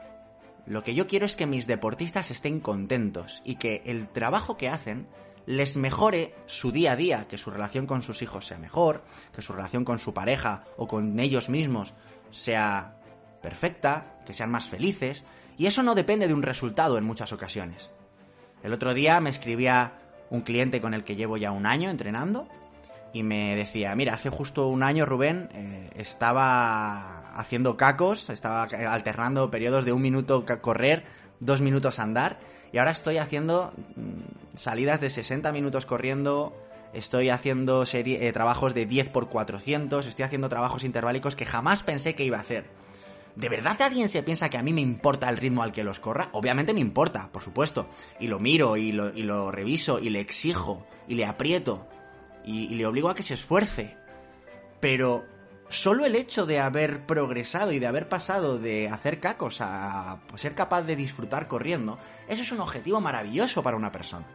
lo 0.66 0.84
que 0.84 0.96
yo 0.96 1.08
quiero 1.08 1.26
es 1.26 1.36
que 1.36 1.46
mis 1.46 1.68
deportistas 1.68 2.32
estén 2.32 2.60
contentos 2.60 3.42
y 3.44 3.56
que 3.56 3.82
el 3.86 4.10
trabajo 4.10 4.58
que 4.58 4.70
hacen 4.70 5.08
les 5.46 5.76
mejore 5.76 6.36
su 6.46 6.72
día 6.72 6.94
a 6.94 6.96
día, 6.96 7.28
que 7.28 7.38
su 7.38 7.50
relación 7.50 7.88
con 7.88 8.04
sus 8.04 8.22
hijos 8.22 8.46
sea 8.46 8.58
mejor, 8.58 9.04
que 9.34 9.42
su 9.42 9.54
relación 9.54 9.84
con 9.84 10.00
su 10.00 10.14
pareja 10.14 10.66
o 10.78 10.88
con 10.88 11.20
ellos 11.20 11.50
mismos 11.50 11.94
sea 12.30 12.98
perfecta, 13.42 14.20
que 14.26 14.34
sean 14.34 14.52
más 14.52 14.70
felices, 14.70 15.26
y 15.58 15.66
eso 15.66 15.84
no 15.84 15.96
depende 15.96 16.28
de 16.28 16.34
un 16.34 16.44
resultado 16.44 16.98
en 16.98 17.04
muchas 17.04 17.34
ocasiones. 17.34 17.90
El 18.64 18.74
otro 18.74 18.94
día 18.94 19.20
me 19.20 19.32
escribía 19.32 19.94
un 20.30 20.42
cliente 20.42 20.80
con 20.80 20.94
el 20.94 21.04
que 21.04 21.16
llevo 21.16 21.38
ya 21.38 21.52
un 21.52 21.66
año 21.66 21.90
entrenando 21.90 22.48
y 23.14 23.24
me 23.24 23.56
decía, 23.56 23.96
mira, 23.96 24.14
hace 24.14 24.30
justo 24.30 24.68
un 24.68 24.84
año 24.84 25.06
Rubén 25.06 25.50
eh, 25.54 25.90
estaba 25.96 27.32
haciendo 27.36 27.78
cacos, 27.78 28.30
estaba 28.30 28.64
alternando 28.64 29.52
periodos 29.52 29.86
de 29.86 29.94
un 29.94 30.02
minuto 30.02 30.46
correr, 30.62 31.04
dos 31.40 31.62
minutos 31.62 32.00
andar, 32.00 32.40
y 32.72 32.78
ahora 32.78 32.92
estoy 32.92 33.18
haciendo 33.18 33.74
mm, 33.96 34.58
salidas 34.58 35.02
de 35.02 35.10
60 35.10 35.52
minutos 35.52 35.86
corriendo, 35.86 36.56
estoy 36.94 37.30
haciendo 37.30 37.86
serie, 37.86 38.28
eh, 38.28 38.34
trabajos 38.34 38.74
de 38.74 38.86
10 38.86 39.10
por 39.10 39.30
400, 39.30 40.06
estoy 40.06 40.24
haciendo 40.24 40.50
trabajos 40.50 40.84
interválicos 40.84 41.36
que 41.36 41.46
jamás 41.46 41.84
pensé 41.84 42.16
que 42.16 42.24
iba 42.24 42.38
a 42.38 42.42
hacer. 42.42 42.66
¿De 43.36 43.48
verdad 43.48 43.82
alguien 43.82 44.10
se 44.10 44.24
piensa 44.24 44.50
que 44.50 44.58
a 44.58 44.64
mí 44.64 44.74
me 44.74 44.82
importa 44.82 45.30
el 45.30 45.38
ritmo 45.38 45.64
al 45.64 45.72
que 45.72 45.86
los 45.86 46.02
corra? 46.02 46.30
Obviamente 46.34 46.74
me 46.74 46.82
importa, 46.82 47.30
por 47.32 47.42
supuesto. 47.42 47.88
Y 48.20 48.28
lo 48.28 48.40
miro 48.40 48.76
y 48.76 48.92
lo, 48.92 49.16
y 49.16 49.24
lo 49.24 49.52
reviso 49.52 50.00
y 50.00 50.10
le 50.10 50.20
exijo 50.20 50.86
y 51.08 51.16
le 51.16 51.26
aprieto 51.26 51.88
y, 52.44 52.70
le 52.70 52.86
obligo 52.86 53.10
a 53.10 53.16
que 53.16 53.24
se 53.24 53.34
esfuerce. 53.34 53.98
Pero 54.80 55.26
solo 55.70 56.06
el 56.06 56.16
hecho 56.16 56.46
de 56.46 56.60
haber 56.60 57.06
progresado 57.06 57.72
y 57.72 57.80
de 57.80 57.88
haber 57.88 58.10
pasado 58.10 58.58
de 58.58 58.90
hacer 58.90 59.20
cacos 59.20 59.60
a 59.62 60.20
ser 60.36 60.56
capaz 60.56 60.84
de 60.84 60.96
disfrutar 60.96 61.48
corriendo, 61.48 61.98
eso 62.28 62.42
es 62.42 62.52
un 62.52 62.60
objetivo 62.60 63.00
maravilloso 63.00 63.64
para 63.64 63.78
una 63.78 63.92
persona. 63.92 64.26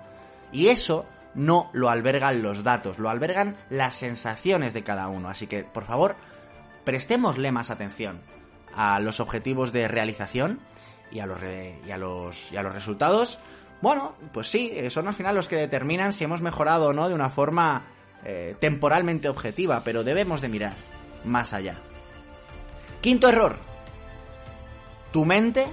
Y 0.53 0.69
eso 0.69 1.07
no 1.35 1.71
lo 1.73 1.91
albergan 1.91 2.43
los 2.43 2.63
datos, 2.63 2.99
lo 2.99 3.11
albergan 3.11 3.57
las 3.69 3.95
sensaciones 3.95 4.73
de 4.73 4.83
cada 4.83 5.09
uno. 5.09 5.29
Así 5.29 5.47
que, 5.47 5.65
por 5.65 5.85
favor, 5.85 6.17
prestémosle 6.85 7.53
más 7.53 7.71
atención 7.71 8.21
a 8.75 9.01
los 9.01 9.21
objetivos 9.21 9.73
de 9.73 9.89
realización 9.89 10.61
y 11.11 11.21
a 11.21 11.27
los, 11.27 11.39
y 11.87 11.91
a 11.91 11.99
los, 11.99 12.53
y 12.53 12.57
a 12.57 12.63
los 12.63 12.73
resultados. 12.73 13.39
Bueno, 13.83 14.15
pues 14.33 14.49
sí, 14.49 14.73
son 14.91 15.09
al 15.09 15.15
final 15.15 15.35
los 15.35 15.49
que 15.49 15.57
determinan 15.57 16.13
si 16.13 16.25
hemos 16.25 16.41
mejorado 16.41 16.89
o 16.89 16.93
no 16.93 17.09
de 17.09 17.15
una 17.15 17.31
forma 17.31 17.85
eh, 18.29 18.57
temporalmente 18.59 19.29
objetiva, 19.29 19.85
pero 19.85 20.03
debemos 20.03 20.41
de 20.41 20.49
mirar 20.49 20.75
más 21.25 21.53
allá. 21.53 21.77
Quinto 23.01 23.29
error. 23.29 23.57
Tu 25.13 25.25
mente, 25.25 25.69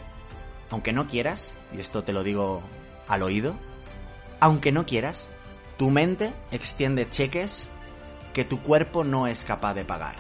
aunque 0.70 0.94
no 0.94 1.08
quieras, 1.08 1.52
y 1.74 1.80
esto 1.80 2.04
te 2.04 2.14
lo 2.14 2.22
digo 2.22 2.62
al 3.08 3.24
oído, 3.24 3.56
aunque 4.40 4.72
no 4.72 4.86
quieras, 4.86 5.32
tu 5.78 5.90
mente 5.90 6.32
extiende 6.52 7.10
cheques 7.10 7.68
que 8.34 8.46
tu 8.46 8.62
cuerpo 8.62 9.04
no 9.04 9.26
es 9.26 9.46
capaz 9.46 9.74
de 9.74 9.86
pagar. 9.86 10.18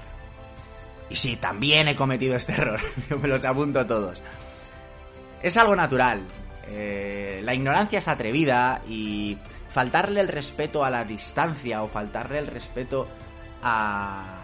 Y 1.11 1.17
sí, 1.17 1.35
también 1.35 1.87
he 1.87 1.95
cometido 1.95 2.35
este 2.35 2.53
error, 2.53 2.79
yo 3.11 3.19
me 3.19 3.27
los 3.27 3.45
apunto 3.45 3.85
todos. 3.85 4.23
Es 5.43 5.55
algo 5.57 5.75
natural. 5.75 6.23
Eh, 6.67 7.41
la 7.43 7.53
ignorancia 7.53 7.99
es 7.99 8.07
atrevida 8.07 8.81
y 8.87 9.37
faltarle 9.73 10.21
el 10.21 10.27
respeto 10.27 10.85
a 10.85 10.89
la 10.89 11.03
distancia 11.03 11.81
o 11.81 11.87
faltarle 11.87 12.37
el 12.37 12.47
respeto 12.47 13.07
a, 13.63 14.39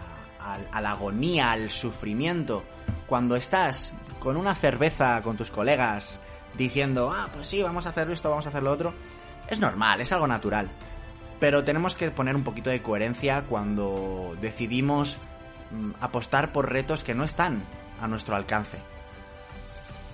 la 0.80 0.90
agonía, 0.90 1.52
al 1.52 1.70
sufrimiento, 1.70 2.64
cuando 3.06 3.36
estás 3.36 3.94
con 4.18 4.36
una 4.36 4.54
cerveza 4.54 5.22
con 5.22 5.36
tus 5.36 5.50
colegas 5.50 6.18
diciendo, 6.56 7.12
ah, 7.14 7.28
pues 7.32 7.46
sí, 7.46 7.62
vamos 7.62 7.86
a 7.86 7.90
hacer 7.90 8.10
esto, 8.10 8.28
vamos 8.28 8.46
a 8.46 8.48
hacer 8.48 8.62
lo 8.62 8.72
otro, 8.72 8.92
es 9.48 9.60
normal, 9.60 10.00
es 10.00 10.12
algo 10.12 10.26
natural. 10.26 10.68
Pero 11.38 11.64
tenemos 11.64 11.94
que 11.94 12.10
poner 12.10 12.34
un 12.34 12.44
poquito 12.44 12.68
de 12.68 12.82
coherencia 12.82 13.44
cuando 13.48 14.36
decidimos 14.40 15.16
mm, 15.70 15.92
apostar 16.00 16.52
por 16.52 16.70
retos 16.70 17.04
que 17.04 17.14
no 17.14 17.24
están 17.24 17.62
a 18.00 18.08
nuestro 18.08 18.34
alcance. 18.34 18.78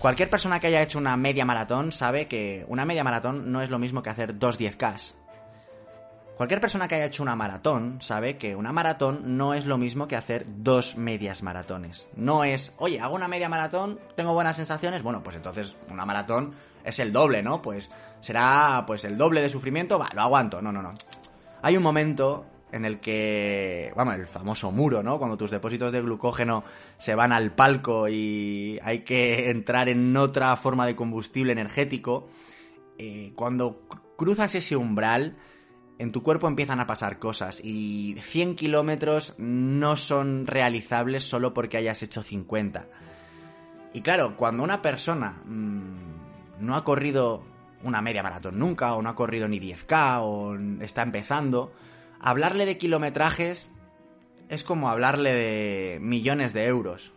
Cualquier 0.07 0.31
persona 0.31 0.61
que 0.61 0.69
haya 0.69 0.83
hecho 0.83 1.01
una 1.01 1.16
media 1.16 1.45
maratón 1.45 1.90
sabe 1.90 2.29
que 2.29 2.64
una 2.69 2.85
media 2.85 3.03
maratón 3.03 3.51
no 3.51 3.61
es 3.61 3.71
lo 3.71 3.81
mismo 3.81 4.05
que 4.05 4.11
hacer 4.11 4.38
dos 4.38 4.57
10K. 4.57 5.14
Cualquier 6.37 6.61
persona 6.61 6.87
que 6.87 6.95
haya 6.95 7.07
hecho 7.07 7.25
una 7.25 7.35
maratón 7.35 8.01
sabe 8.01 8.38
que 8.38 8.55
una 8.55 8.71
maratón 8.71 9.37
no 9.37 9.53
es 9.53 9.66
lo 9.66 9.79
mismo 9.79 10.07
que 10.07 10.14
hacer 10.14 10.47
dos 10.47 10.97
medias 10.97 11.42
maratones. 11.42 12.07
No 12.14 12.45
es, 12.45 12.73
oye, 12.79 13.01
hago 13.01 13.16
una 13.16 13.27
media 13.27 13.49
maratón, 13.49 13.99
tengo 14.14 14.33
buenas 14.33 14.55
sensaciones, 14.55 15.03
bueno, 15.03 15.25
pues 15.25 15.35
entonces 15.35 15.75
una 15.90 16.07
maratón 16.07 16.55
es 16.85 17.01
el 17.01 17.12
doble, 17.12 17.42
¿no? 17.42 17.61
Pues 17.61 17.90
será 18.21 18.85
pues 18.87 19.03
el 19.03 19.19
doble 19.19 19.42
de 19.42 19.51
sufrimiento, 19.51 19.99
va, 19.99 20.09
lo 20.14 20.23
aguanto. 20.23 20.62
No, 20.62 20.71
no, 20.71 20.83
no. 20.83 20.95
Hay 21.62 21.77
un 21.77 21.83
momento 21.83 22.47
en 22.73 22.85
el 22.85 23.01
que, 23.01 23.93
vamos, 23.97 24.15
el 24.15 24.27
famoso 24.27 24.71
muro, 24.73 25.03
¿no? 25.03 25.19
Cuando 25.19 25.37
tus 25.37 25.51
depósitos 25.51 25.93
de 25.93 26.03
glucógeno 26.03 26.65
se 26.99 27.15
van 27.15 27.33
al 27.33 27.55
palco 27.55 28.09
y 28.09 28.79
hay 28.83 29.01
que 29.01 29.51
entrar 29.51 29.89
en 29.89 30.17
otra 30.17 30.55
forma 30.57 30.87
de 30.87 30.97
combustible 30.97 31.53
energético, 31.53 32.29
eh, 32.99 33.33
cuando 33.35 33.83
cruzas 34.17 34.55
ese 34.55 34.77
umbral, 34.77 35.37
en 35.99 36.13
tu 36.13 36.23
cuerpo 36.23 36.49
empiezan 36.49 36.81
a 36.81 36.87
pasar 36.87 37.19
cosas 37.19 37.61
y 37.63 38.17
100 38.21 38.57
kilómetros 38.57 39.35
no 39.39 39.97
son 39.97 40.47
realizables 40.47 41.25
solo 41.25 41.55
porque 41.55 41.79
hayas 41.79 42.03
hecho 42.03 42.23
50. 42.23 42.87
Y 43.95 44.03
claro, 44.03 44.37
cuando 44.37 44.63
una 44.63 44.83
persona 44.83 45.41
mmm, 45.47 46.61
no 46.61 46.77
ha 46.77 46.85
corrido 46.85 47.43
una 47.83 48.03
media 48.03 48.23
maratón 48.23 48.59
nunca, 48.59 48.95
o 48.95 49.03
no 49.03 49.09
ha 49.09 49.15
corrido 49.15 49.49
ni 49.49 49.61
10K, 49.61 50.19
o 50.21 50.55
está 50.83 51.03
empezando, 51.03 51.73
hablarle 52.27 52.67
de 52.67 52.77
kilometrajes 52.77 53.71
es 54.49 54.65
como 54.65 54.91
hablarle 54.91 55.33
de 55.33 55.99
millones 56.01 56.53
de 56.53 56.67
euros. 56.67 57.12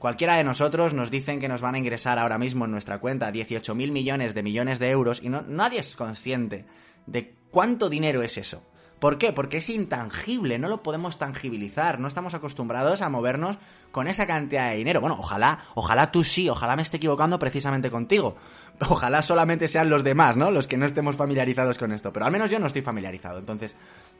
Cualquiera 0.00 0.34
de 0.34 0.42
nosotros 0.42 0.94
nos 0.94 1.12
dicen 1.12 1.38
que 1.38 1.48
nos 1.48 1.60
van 1.60 1.76
a 1.76 1.78
ingresar 1.78 2.18
ahora 2.18 2.38
mismo 2.38 2.64
en 2.64 2.72
nuestra 2.72 2.98
cuenta 2.98 3.32
18.000 3.32 3.92
millones 3.92 4.34
de 4.34 4.42
millones 4.42 4.80
de 4.80 4.90
euros 4.90 5.20
y 5.22 5.28
no, 5.28 5.42
nadie 5.42 5.78
es 5.78 5.94
consciente 5.94 6.66
de 7.06 7.38
¿Cuánto 7.52 7.88
dinero 7.88 8.20
es 8.22 8.36
eso? 8.36 8.62
¿Por 8.98 9.16
qué? 9.16 9.32
Porque 9.32 9.58
es 9.58 9.70
intangible, 9.70 10.58
no 10.58 10.68
lo 10.68 10.82
podemos 10.82 11.18
tangibilizar, 11.18 12.00
no 12.00 12.08
estamos 12.08 12.34
acostumbrados 12.34 13.00
a 13.00 13.08
movernos 13.08 13.58
con 13.92 14.08
esa 14.08 14.26
cantidad 14.26 14.70
de 14.70 14.76
dinero. 14.76 15.00
Bueno, 15.00 15.16
ojalá, 15.20 15.60
ojalá 15.74 16.10
tú 16.10 16.24
sí, 16.24 16.48
ojalá 16.48 16.74
me 16.74 16.82
esté 16.82 16.96
equivocando 16.96 17.38
precisamente 17.38 17.90
contigo. 17.90 18.36
Ojalá 18.88 19.22
solamente 19.22 19.66
sean 19.66 19.90
los 19.90 20.04
demás, 20.04 20.36
¿no? 20.36 20.52
Los 20.52 20.68
que 20.68 20.76
no 20.76 20.86
estemos 20.86 21.16
familiarizados 21.16 21.78
con 21.78 21.90
esto. 21.90 22.12
Pero 22.12 22.26
al 22.26 22.30
menos 22.32 22.48
yo 22.48 22.60
no 22.60 22.68
estoy 22.68 22.82
familiarizado. 22.82 23.40
Entonces, 23.40 23.74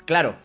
claro, 0.08 0.36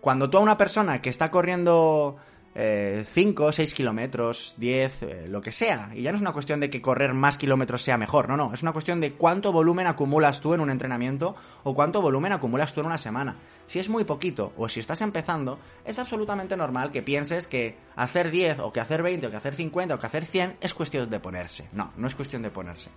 cuando 0.00 0.30
tú 0.30 0.38
a 0.38 0.40
una 0.40 0.56
persona 0.56 1.02
que 1.02 1.10
está 1.10 1.30
corriendo 1.30 2.16
5, 2.54 2.56
eh, 2.56 3.52
6 3.52 3.74
kilómetros, 3.74 4.54
10, 4.56 5.02
eh, 5.02 5.26
lo 5.28 5.42
que 5.42 5.52
sea. 5.52 5.90
Y 5.94 6.00
ya 6.00 6.10
no 6.10 6.16
es 6.16 6.22
una 6.22 6.32
cuestión 6.32 6.58
de 6.58 6.70
que 6.70 6.80
correr 6.80 7.12
más 7.12 7.36
kilómetros 7.36 7.82
sea 7.82 7.98
mejor, 7.98 8.30
no, 8.30 8.38
no. 8.38 8.54
Es 8.54 8.62
una 8.62 8.72
cuestión 8.72 8.98
de 8.98 9.12
cuánto 9.12 9.52
volumen 9.52 9.86
acumulas 9.86 10.40
tú 10.40 10.54
en 10.54 10.60
un 10.60 10.70
entrenamiento 10.70 11.36
o 11.64 11.74
cuánto 11.74 12.00
volumen 12.00 12.32
acumulas 12.32 12.72
tú 12.72 12.80
en 12.80 12.86
una 12.86 12.96
semana. 12.96 13.36
Si 13.66 13.78
es 13.78 13.90
muy 13.90 14.04
poquito 14.04 14.54
o 14.56 14.70
si 14.70 14.80
estás 14.80 15.02
empezando, 15.02 15.58
es 15.84 15.98
absolutamente 15.98 16.56
normal 16.56 16.90
que 16.90 17.02
pienses 17.02 17.46
que 17.46 17.76
hacer 17.96 18.30
10 18.30 18.60
o 18.60 18.72
que 18.72 18.80
hacer 18.80 19.02
20 19.02 19.26
o 19.26 19.30
que 19.30 19.36
hacer 19.36 19.54
50 19.54 19.96
o 19.96 19.98
que 20.00 20.06
hacer 20.06 20.24
100 20.24 20.56
es 20.62 20.72
cuestión 20.72 21.10
de 21.10 21.20
ponerse. 21.20 21.68
No, 21.72 21.92
no 21.98 22.08
es 22.08 22.14
cuestión 22.14 22.40
de 22.40 22.50
ponerse. 22.50 22.88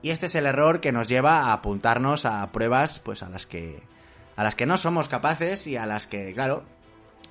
Y 0.00 0.12
este 0.12 0.26
es 0.26 0.34
el 0.34 0.46
error 0.46 0.80
que 0.80 0.92
nos 0.92 1.08
lleva 1.08 1.42
a 1.42 1.52
apuntarnos 1.52 2.24
a 2.24 2.50
pruebas 2.52 3.00
pues 3.00 3.22
a 3.22 3.28
las 3.28 3.46
que 3.46 3.82
a 4.36 4.44
las 4.44 4.54
que 4.54 4.66
no 4.66 4.76
somos 4.76 5.08
capaces 5.08 5.66
y 5.66 5.76
a 5.76 5.86
las 5.86 6.06
que, 6.06 6.32
claro, 6.34 6.64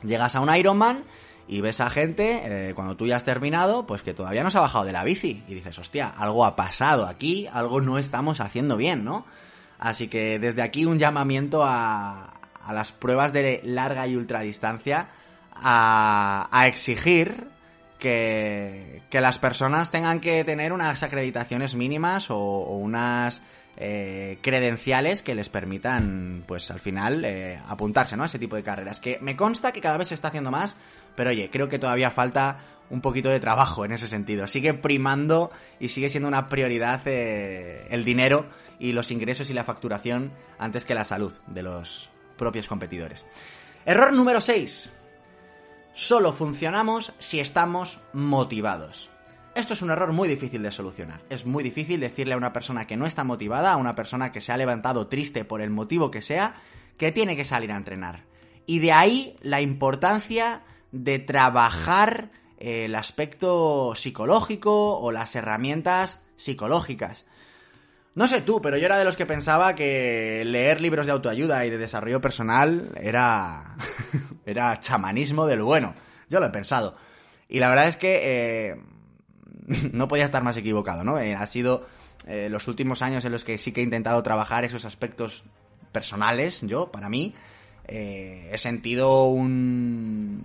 llegas 0.03 0.35
a 0.35 0.41
un 0.41 0.55
Ironman 0.55 1.03
y 1.47 1.61
ves 1.61 1.81
a 1.81 1.89
gente, 1.89 2.41
eh, 2.69 2.73
cuando 2.73 2.95
tú 2.95 3.07
ya 3.07 3.17
has 3.17 3.25
terminado, 3.25 3.85
pues 3.85 4.01
que 4.01 4.13
todavía 4.13 4.43
no 4.43 4.51
se 4.51 4.57
ha 4.57 4.61
bajado 4.61 4.85
de 4.85 4.93
la 4.93 5.03
bici. 5.03 5.43
Y 5.47 5.55
dices, 5.55 5.77
hostia, 5.79 6.09
algo 6.09 6.45
ha 6.45 6.55
pasado 6.55 7.05
aquí, 7.05 7.47
algo 7.51 7.81
no 7.81 7.97
estamos 7.97 8.39
haciendo 8.39 8.77
bien, 8.77 9.03
¿no? 9.03 9.25
Así 9.79 10.07
que 10.07 10.39
desde 10.39 10.61
aquí 10.61 10.85
un 10.85 10.99
llamamiento 10.99 11.63
a, 11.63 12.33
a 12.65 12.73
las 12.73 12.91
pruebas 12.91 13.33
de 13.33 13.61
larga 13.63 14.07
y 14.07 14.15
ultradistancia 14.15 15.09
a, 15.53 16.47
a 16.51 16.67
exigir 16.67 17.47
que, 17.99 19.03
que, 19.09 19.21
las 19.21 19.37
personas 19.37 19.91
tengan 19.91 20.19
que 20.19 20.43
tener 20.43 20.73
unas 20.73 21.03
acreditaciones 21.03 21.75
mínimas 21.75 22.29
o 22.29 22.37
unas 22.77 23.41
eh, 23.77 24.37
credenciales 24.41 25.21
que 25.21 25.35
les 25.35 25.49
permitan, 25.49 26.43
pues 26.47 26.71
al 26.71 26.79
final, 26.79 27.25
eh, 27.25 27.59
apuntarse, 27.67 28.17
¿no? 28.17 28.23
A 28.23 28.25
ese 28.27 28.39
tipo 28.39 28.55
de 28.55 28.63
carreras. 28.63 28.99
Que 28.99 29.19
me 29.21 29.35
consta 29.35 29.71
que 29.71 29.81
cada 29.81 29.97
vez 29.97 30.09
se 30.09 30.15
está 30.15 30.27
haciendo 30.27 30.51
más, 30.51 30.75
pero 31.15 31.29
oye, 31.29 31.49
creo 31.51 31.69
que 31.69 31.79
todavía 31.79 32.11
falta 32.11 32.59
un 32.89 33.01
poquito 33.01 33.29
de 33.29 33.39
trabajo 33.39 33.85
en 33.85 33.93
ese 33.93 34.07
sentido. 34.07 34.47
Sigue 34.47 34.73
primando 34.73 35.51
y 35.79 35.89
sigue 35.89 36.09
siendo 36.09 36.27
una 36.27 36.49
prioridad 36.49 37.01
eh, 37.05 37.87
el 37.89 38.03
dinero 38.03 38.45
y 38.79 38.91
los 38.91 39.11
ingresos 39.11 39.49
y 39.49 39.53
la 39.53 39.63
facturación 39.63 40.31
antes 40.59 40.85
que 40.85 40.93
la 40.93 41.05
salud 41.05 41.33
de 41.47 41.63
los 41.63 42.09
propios 42.37 42.67
competidores. 42.67 43.25
Error 43.85 44.11
número 44.13 44.41
6. 44.41 44.91
Solo 45.93 46.33
funcionamos 46.33 47.13
si 47.19 47.39
estamos 47.39 47.99
motivados. 48.13 49.10
Esto 49.61 49.75
es 49.75 49.83
un 49.83 49.91
error 49.91 50.11
muy 50.11 50.27
difícil 50.27 50.63
de 50.63 50.71
solucionar. 50.71 51.21
Es 51.29 51.45
muy 51.45 51.63
difícil 51.63 51.99
decirle 51.99 52.33
a 52.33 52.37
una 52.37 52.51
persona 52.51 52.87
que 52.87 52.97
no 52.97 53.05
está 53.05 53.23
motivada, 53.23 53.73
a 53.73 53.77
una 53.77 53.93
persona 53.93 54.31
que 54.31 54.41
se 54.41 54.51
ha 54.51 54.57
levantado 54.57 55.05
triste 55.05 55.45
por 55.45 55.61
el 55.61 55.69
motivo 55.69 56.09
que 56.09 56.23
sea, 56.23 56.55
que 56.97 57.11
tiene 57.11 57.35
que 57.35 57.45
salir 57.45 57.71
a 57.71 57.77
entrenar. 57.77 58.23
Y 58.65 58.79
de 58.79 58.91
ahí 58.91 59.35
la 59.43 59.61
importancia 59.61 60.63
de 60.91 61.19
trabajar 61.19 62.31
eh, 62.57 62.85
el 62.85 62.95
aspecto 62.95 63.93
psicológico 63.95 64.97
o 64.97 65.11
las 65.11 65.35
herramientas 65.35 66.19
psicológicas. 66.37 67.27
No 68.15 68.25
sé 68.25 68.41
tú, 68.41 68.63
pero 68.63 68.77
yo 68.77 68.87
era 68.87 68.97
de 68.97 69.05
los 69.05 69.15
que 69.15 69.27
pensaba 69.27 69.75
que 69.75 70.41
leer 70.43 70.81
libros 70.81 71.05
de 71.05 71.11
autoayuda 71.11 71.67
y 71.67 71.69
de 71.69 71.77
desarrollo 71.77 72.19
personal 72.19 72.89
era. 72.99 73.75
era 74.47 74.79
chamanismo 74.79 75.45
del 75.45 75.61
bueno. 75.61 75.93
Yo 76.31 76.39
lo 76.39 76.47
he 76.47 76.51
pensado. 76.51 76.95
Y 77.47 77.59
la 77.59 77.69
verdad 77.69 77.89
es 77.89 77.97
que 77.97 78.21
eh, 78.23 78.75
no 79.91 80.07
podía 80.07 80.25
estar 80.25 80.43
más 80.43 80.57
equivocado, 80.57 81.03
¿no? 81.03 81.19
Eh, 81.19 81.35
ha 81.35 81.45
sido 81.45 81.85
eh, 82.27 82.47
los 82.49 82.67
últimos 82.67 83.01
años 83.01 83.25
en 83.25 83.31
los 83.31 83.43
que 83.43 83.57
sí 83.57 83.71
que 83.71 83.81
he 83.81 83.83
intentado 83.83 84.21
trabajar 84.23 84.65
esos 84.65 84.85
aspectos 84.85 85.43
personales, 85.91 86.61
yo, 86.61 86.91
para 86.91 87.09
mí, 87.09 87.33
eh, 87.87 88.49
he 88.51 88.57
sentido 88.57 89.25
un, 89.25 90.43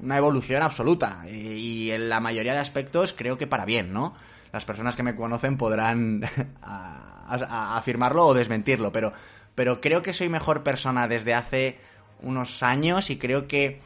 una 0.00 0.16
evolución 0.16 0.62
absoluta 0.62 1.24
y 1.28 1.90
en 1.90 2.08
la 2.08 2.20
mayoría 2.20 2.52
de 2.52 2.60
aspectos 2.60 3.12
creo 3.12 3.36
que 3.38 3.46
para 3.46 3.64
bien, 3.64 3.92
¿no? 3.92 4.14
Las 4.52 4.64
personas 4.64 4.94
que 4.94 5.02
me 5.02 5.16
conocen 5.16 5.56
podrán 5.56 6.22
afirmarlo 7.26 8.26
o 8.26 8.34
desmentirlo, 8.34 8.92
pero, 8.92 9.12
pero 9.56 9.80
creo 9.80 10.00
que 10.00 10.12
soy 10.12 10.28
mejor 10.28 10.62
persona 10.62 11.08
desde 11.08 11.34
hace 11.34 11.78
unos 12.22 12.62
años 12.62 13.10
y 13.10 13.18
creo 13.18 13.48
que 13.48 13.80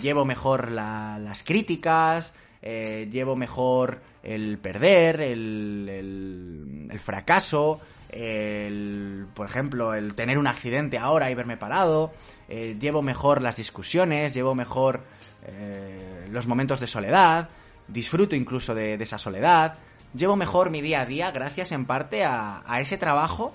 llevo 0.00 0.24
mejor 0.24 0.72
las 0.72 1.44
críticas, 1.44 2.34
eh, 2.62 3.08
llevo 3.10 3.36
mejor 3.36 4.02
el 4.22 4.58
perder, 4.58 5.20
el, 5.20 6.88
el, 6.90 7.00
fracaso, 7.00 7.80
el, 8.10 9.26
por 9.34 9.46
ejemplo, 9.46 9.94
el 9.94 10.14
tener 10.14 10.36
un 10.36 10.46
accidente 10.46 10.98
ahora 10.98 11.30
y 11.30 11.34
verme 11.34 11.56
parado, 11.56 12.12
eh, 12.48 12.76
llevo 12.78 13.02
mejor 13.02 13.42
las 13.42 13.56
discusiones, 13.56 14.34
llevo 14.34 14.54
mejor 14.54 15.02
eh, 15.46 16.26
los 16.30 16.46
momentos 16.46 16.80
de 16.80 16.86
soledad, 16.86 17.48
disfruto 17.88 18.36
incluso 18.36 18.74
de, 18.74 18.94
esa 18.94 19.18
soledad, 19.18 19.78
llevo 20.14 20.36
mejor 20.36 20.70
mi 20.70 20.82
día 20.82 21.00
a 21.00 21.06
día 21.06 21.30
gracias 21.30 21.72
en 21.72 21.86
parte 21.86 22.24
a, 22.24 22.62
a 22.66 22.80
ese 22.80 22.98
trabajo 22.98 23.54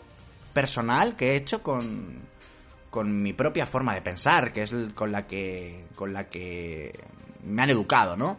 personal 0.54 1.16
que 1.16 1.34
he 1.34 1.36
hecho 1.36 1.62
con, 1.62 2.26
con 2.90 3.22
mi 3.22 3.34
propia 3.34 3.66
forma 3.66 3.94
de 3.94 4.02
pensar, 4.02 4.54
que 4.54 4.64
es 4.64 4.74
con 4.96 5.12
la 5.12 5.28
que, 5.28 5.86
con 5.96 6.14
la 6.14 6.30
que 6.30 6.98
me 7.44 7.62
han 7.62 7.70
educado, 7.70 8.16
¿no? 8.16 8.38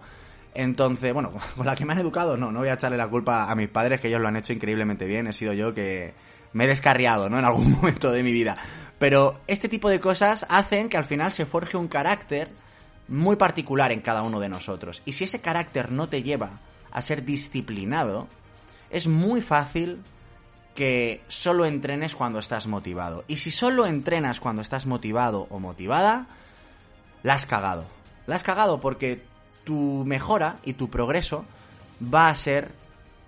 Entonces, 0.57 1.12
bueno, 1.12 1.33
con 1.57 1.66
la 1.66 1.77
que 1.77 1.85
me 1.85 1.92
han 1.92 1.99
educado, 1.99 2.37
no, 2.37 2.51
no 2.51 2.61
voy 2.61 2.69
a 2.69 2.75
echarle 2.75 2.97
la 2.97 3.09
culpa 3.09 3.51
a 3.51 3.55
mis 3.55 3.69
padres, 3.69 4.01
que 4.01 4.09
ellos 4.09 4.21
lo 4.21 4.29
han 4.29 4.37
hecho 4.37 4.55
increíblemente 4.55 5.05
bien. 5.05 5.27
He 5.27 5.33
sido 5.33 5.53
yo 5.53 5.75
que 5.75 6.14
me 6.55 6.64
he 6.64 6.66
descarriado, 6.66 7.29
¿no? 7.29 7.38
En 7.38 7.45
algún 7.45 7.73
momento 7.73 8.11
de 8.11 8.23
mi 8.23 8.33
vida. 8.33 8.57
Pero 8.99 9.38
este 9.47 9.69
tipo 9.69 9.90
de 9.90 10.01
cosas 10.01 10.47
hacen 10.49 10.88
que 10.88 10.97
al 10.97 11.05
final 11.05 11.31
se 11.31 11.45
forje 11.45 11.77
un 11.77 11.88
carácter 11.88 12.49
muy 13.09 13.37
particular 13.37 13.92
en 13.92 14.01
cada 14.01 14.23
uno 14.23 14.40
de 14.40 14.49
nosotros. 14.49 15.03
Y 15.05 15.12
si 15.12 15.25
ese 15.25 15.40
carácter 15.40 15.92
no 15.92 16.09
te 16.09 16.23
lleva 16.23 16.61
a 16.90 17.03
ser 17.03 17.25
disciplinado, 17.25 18.27
es 18.88 19.07
muy 19.07 19.42
fácil 19.42 20.03
que 20.75 21.21
solo 21.29 21.66
entrenes 21.66 22.14
cuando 22.14 22.38
estás 22.38 22.66
motivado. 22.66 23.25
Y 23.29 23.37
si 23.37 23.51
solo 23.51 23.87
entrenas 23.87 24.40
cuando 24.40 24.62
estás 24.62 24.87
motivado 24.87 25.47
o 25.51 25.61
motivada, 25.61 26.27
la 27.23 27.35
has 27.35 27.45
cagado. 27.45 27.87
La 28.27 28.37
has 28.37 28.42
cagado 28.42 28.81
porque 28.81 29.23
tu 29.67 30.05
mejora 30.07 30.61
y 30.65 30.75
tu 30.75 30.89
progreso 30.89 31.45
va 32.01 32.29
a 32.29 32.35
ser 32.37 32.71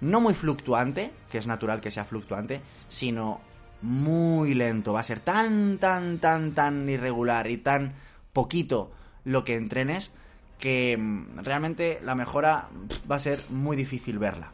no 0.00 0.20
muy 0.20 0.34
fluctuante, 0.34 1.10
que 1.30 1.38
es 1.38 1.48
natural 1.48 1.80
que 1.80 1.90
sea 1.90 2.04
fluctuante, 2.04 2.62
sino 2.88 3.40
muy 3.82 4.54
lento. 4.54 4.92
Va 4.92 5.00
a 5.00 5.04
ser 5.04 5.18
tan, 5.18 5.78
tan, 5.78 6.18
tan, 6.18 6.52
tan 6.52 6.88
irregular 6.88 7.50
y 7.50 7.58
tan 7.58 7.94
poquito 8.32 8.92
lo 9.24 9.44
que 9.44 9.56
entrenes 9.56 10.12
que 10.58 10.96
mm, 10.96 11.38
realmente 11.38 12.00
la 12.04 12.14
mejora 12.14 12.68
va 13.10 13.16
a 13.16 13.20
ser 13.20 13.40
muy 13.50 13.76
difícil 13.76 14.20
verla. 14.20 14.52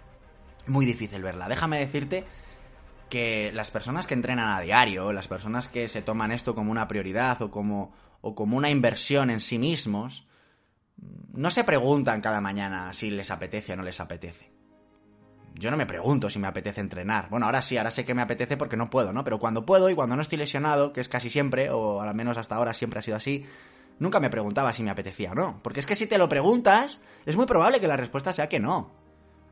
Muy 0.67 0.87
difícil 0.87 1.21
verla. 1.21 1.49
Déjame 1.51 1.79
decirte 1.79 2.25
que 3.11 3.53
las 3.53 3.71
personas 3.71 4.07
que 4.07 4.15
entrenan 4.15 4.49
a 4.49 4.61
diario, 4.63 5.13
las 5.13 5.29
personas 5.29 5.69
que 5.69 5.91
se 5.91 6.01
toman 6.01 6.33
esto 6.33 6.55
como 6.55 6.71
una 6.71 6.89
prioridad 6.89 7.43
o 7.43 7.51
como, 7.51 7.93
o 8.23 8.35
como 8.35 8.57
una 8.57 8.71
inversión 8.71 9.29
en 9.29 9.41
sí 9.41 9.59
mismos, 9.59 10.27
no 10.97 11.51
se 11.51 11.65
preguntan 11.65 12.21
cada 12.21 12.41
mañana 12.41 12.93
si 12.93 13.11
les 13.11 13.31
apetece 13.31 13.73
o 13.73 13.77
no 13.77 13.83
les 13.83 14.01
apetece. 14.01 14.53
Yo 15.55 15.71
no 15.71 15.77
me 15.77 15.87
pregunto 15.87 16.31
si 16.31 16.39
me 16.39 16.49
apetece 16.49 16.81
entrenar. 16.81 17.29
Bueno, 17.31 17.47
ahora 17.47 17.63
sí, 17.63 17.77
ahora 17.77 17.93
sé 17.93 18.05
que 18.05 18.15
me 18.15 18.23
apetece 18.23 18.57
porque 18.57 18.77
no 18.77 18.91
puedo, 18.91 19.13
¿no? 19.13 19.23
Pero 19.23 19.39
cuando 19.39 19.65
puedo 19.65 19.89
y 19.89 19.95
cuando 19.95 20.17
no 20.17 20.23
estoy 20.23 20.39
lesionado, 20.39 20.93
que 20.93 21.01
es 21.01 21.09
casi 21.09 21.31
siempre, 21.31 21.71
o 21.71 22.01
al 22.01 22.15
menos 22.15 22.37
hasta 22.37 22.57
ahora 22.57 22.75
siempre 22.75 22.99
ha 22.99 23.03
sido 23.03 23.17
así, 23.17 23.45
nunca 24.01 24.19
me 24.19 24.31
preguntaba 24.31 24.73
si 24.73 24.83
me 24.83 24.91
apetecía 24.91 25.31
o 25.31 25.35
no. 25.35 25.61
Porque 25.63 25.81
es 25.81 25.87
que 25.87 25.95
si 25.95 26.07
te 26.07 26.19
lo 26.19 26.29
preguntas, 26.29 27.01
es 27.25 27.37
muy 27.37 27.47
probable 27.47 27.81
que 27.81 27.87
la 27.87 27.97
respuesta 27.97 28.33
sea 28.33 28.49
que 28.49 28.59
no. 28.59 28.93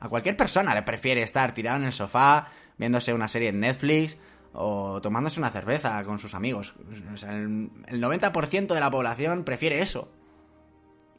A 0.01 0.09
cualquier 0.09 0.37
persona 0.37 0.75
le 0.75 0.83
prefiere 0.83 1.23
estar 1.23 1.55
tirado 1.55 1.77
en 1.79 1.85
el 1.85 1.93
sofá, 1.93 2.49
viéndose 2.77 3.15
una 3.15 3.29
serie 3.29 3.51
en 3.51 3.61
Netflix 3.61 4.19
o 4.53 5.01
tomándose 5.01 5.39
una 5.39 5.51
cerveza 5.51 6.05
con 6.05 6.19
sus 6.19 6.35
amigos. 6.35 6.75
O 7.13 7.17
sea, 7.17 7.33
el, 7.33 7.71
90% 7.89 8.75
de 8.75 8.81
la 8.81 8.91
población 8.91 9.45
prefiere 9.45 9.81
eso. 9.81 10.11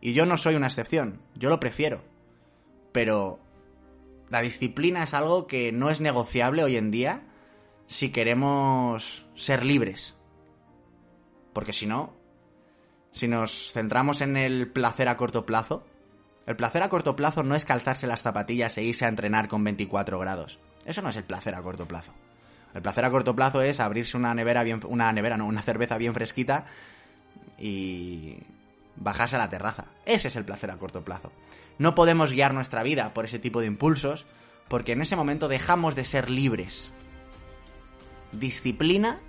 Y 0.05 0.11
yo 0.11 0.25
no 0.25 0.35
soy 0.35 0.55
una 0.55 0.67
excepción, 0.67 1.21
yo 1.33 1.49
lo 1.49 1.61
prefiero. 1.61 2.03
Pero 2.91 3.39
la 4.29 4.41
disciplina 4.41 5.03
es 5.03 5.13
algo 5.13 5.47
que 5.47 5.71
no 5.71 5.89
es 5.89 6.01
negociable 6.01 6.61
hoy 6.61 6.75
en 6.75 6.91
día 6.91 7.21
si 7.87 8.09
queremos 8.09 9.25
ser 9.33 9.63
libres. 9.63 10.19
Porque 11.53 11.71
si 11.71 11.85
no, 11.85 12.13
si 13.13 13.29
nos 13.29 13.71
centramos 13.71 14.19
en 14.19 14.35
el 14.35 14.69
placer 14.69 15.07
a 15.07 15.15
corto 15.15 15.45
plazo, 15.45 15.85
el 16.47 16.57
placer 16.57 16.83
a 16.83 16.89
corto 16.89 17.15
plazo 17.15 17.41
no 17.43 17.55
es 17.55 17.63
calzarse 17.63 18.05
las 18.05 18.23
zapatillas 18.23 18.77
e 18.77 18.83
irse 18.83 19.05
a 19.05 19.07
entrenar 19.07 19.47
con 19.47 19.63
24 19.63 20.19
grados. 20.19 20.59
Eso 20.83 21.01
no 21.01 21.07
es 21.07 21.15
el 21.15 21.23
placer 21.23 21.55
a 21.55 21.63
corto 21.63 21.87
plazo. 21.87 22.11
El 22.73 22.81
placer 22.81 23.05
a 23.05 23.09
corto 23.09 23.37
plazo 23.37 23.61
es 23.61 23.79
abrirse 23.79 24.17
una 24.17 24.35
nevera 24.35 24.63
bien, 24.63 24.81
una 24.85 25.13
nevera, 25.13 25.37
no, 25.37 25.45
una 25.45 25.61
cerveza 25.61 25.97
bien 25.97 26.13
fresquita 26.13 26.65
y 27.57 28.35
bajarse 28.95 29.35
a 29.35 29.39
la 29.39 29.49
terraza. 29.49 29.85
Ese 30.05 30.27
es 30.27 30.35
el 30.35 30.45
placer 30.45 30.71
a 30.71 30.77
corto 30.77 31.03
plazo. 31.03 31.31
No 31.77 31.95
podemos 31.95 32.31
guiar 32.31 32.53
nuestra 32.53 32.83
vida 32.83 33.13
por 33.13 33.25
ese 33.25 33.39
tipo 33.39 33.61
de 33.61 33.67
impulsos 33.67 34.25
porque 34.67 34.93
en 34.93 35.01
ese 35.01 35.15
momento 35.15 35.47
dejamos 35.47 35.95
de 35.95 36.05
ser 36.05 36.29
libres. 36.29 36.91
Disciplina 38.31 39.19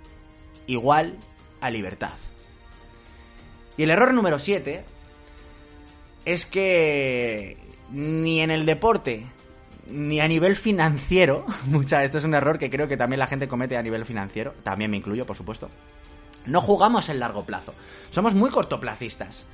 igual 0.67 1.17
a 1.61 1.69
libertad. 1.69 2.13
Y 3.77 3.83
el 3.83 3.91
error 3.91 4.13
número 4.13 4.39
7 4.39 4.85
es 6.25 6.45
que 6.45 7.57
ni 7.91 8.41
en 8.41 8.51
el 8.51 8.65
deporte 8.65 9.27
ni 9.87 10.19
a 10.19 10.27
nivel 10.27 10.55
financiero, 10.55 11.45
mucha, 11.67 12.03
esto 12.03 12.17
es 12.17 12.23
un 12.23 12.33
error 12.33 12.57
que 12.57 12.69
creo 12.69 12.87
que 12.87 12.97
también 12.97 13.19
la 13.19 13.27
gente 13.27 13.47
comete 13.47 13.77
a 13.77 13.83
nivel 13.83 14.05
financiero, 14.05 14.53
también 14.63 14.89
me 14.89 14.97
incluyo, 14.97 15.25
por 15.25 15.35
supuesto. 15.35 15.69
No 16.45 16.61
jugamos 16.61 17.09
en 17.09 17.19
largo 17.19 17.45
plazo. 17.45 17.73
Somos 18.11 18.33
muy 18.33 18.49
cortoplacistas. 18.49 19.45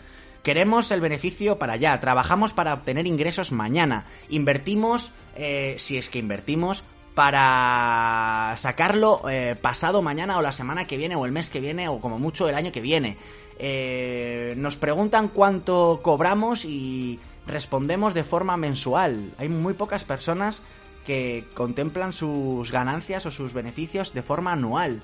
Queremos 0.44 0.90
el 0.92 1.02
beneficio 1.02 1.60
para 1.60 1.74
allá, 1.74 2.00
trabajamos 2.00 2.52
para 2.52 2.74
obtener 2.74 3.06
ingresos 3.06 3.52
mañana, 3.52 4.06
invertimos, 4.30 5.12
eh, 5.36 5.76
si 5.78 5.98
es 5.98 6.10
que 6.10 6.18
invertimos, 6.18 6.84
para 7.14 8.54
sacarlo 8.58 9.22
eh, 9.30 9.56
pasado 9.62 10.02
mañana 10.02 10.38
o 10.38 10.42
la 10.42 10.54
semana 10.54 10.88
que 10.88 10.98
viene 10.98 11.16
o 11.16 11.26
el 11.26 11.32
mes 11.32 11.50
que 11.50 11.60
viene 11.60 11.88
o 11.90 12.00
como 12.00 12.18
mucho 12.18 12.50
el 12.50 12.56
año 12.56 12.72
que 12.72 12.82
viene. 12.82 13.18
Eh, 13.60 14.56
nos 14.58 14.78
preguntan 14.78 15.28
cuánto 15.28 16.00
cobramos 16.02 16.66
y 16.66 17.20
respondemos 17.46 18.16
de 18.16 18.24
forma 18.24 18.58
mensual. 18.58 19.34
Hay 19.38 19.50
muy 19.50 19.76
pocas 19.76 20.04
personas 20.04 20.64
que 21.06 21.46
contemplan 21.54 22.14
sus 22.14 22.72
ganancias 22.72 23.26
o 23.26 23.32
sus 23.32 23.54
beneficios 23.54 24.14
de 24.14 24.24
forma 24.24 24.54
anual. 24.54 25.02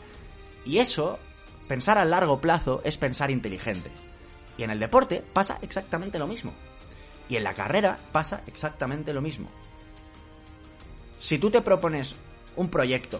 Y 0.65 0.80
eso, 0.80 1.19
pensar 1.67 1.97
a 1.97 2.06
largo 2.06 2.41
plazo, 2.41 2.82
es 2.84 2.97
pensar 2.97 3.32
inteligente. 3.32 3.91
Y 4.58 4.63
en 4.63 4.71
el 4.71 4.80
deporte 4.80 5.23
pasa 5.34 5.60
exactamente 5.62 6.19
lo 6.19 6.27
mismo. 6.27 6.53
Y 7.30 7.36
en 7.36 7.43
la 7.43 7.53
carrera 7.53 7.97
pasa 8.12 8.41
exactamente 8.47 9.13
lo 9.13 9.21
mismo. 9.21 9.49
Si 11.19 11.38
tú 11.38 11.49
te 11.49 11.62
propones 11.62 12.15
un 12.56 12.69
proyecto 12.69 13.19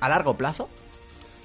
a 0.00 0.08
largo 0.08 0.36
plazo, 0.36 0.68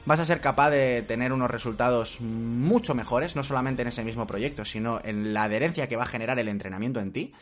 vas 0.06 0.20
a 0.20 0.26
ser 0.26 0.42
capaz 0.42 0.70
de 0.70 1.02
tener 1.02 1.34
unos 1.34 1.52
resultados 1.52 2.22
mucho 2.22 2.96
mejores, 2.96 3.36
no 3.36 3.44
solamente 3.44 3.82
en 3.82 3.90
ese 3.90 4.04
mismo 4.04 4.28
proyecto, 4.28 4.66
sino 4.66 5.02
en 5.04 5.34
la 5.34 5.44
adherencia 5.44 5.88
que 5.88 5.96
va 5.96 6.04
a 6.04 6.08
generar 6.08 6.40
el 6.40 6.48
entrenamiento 6.48 7.00
en 7.00 7.12
ti, 7.12 7.34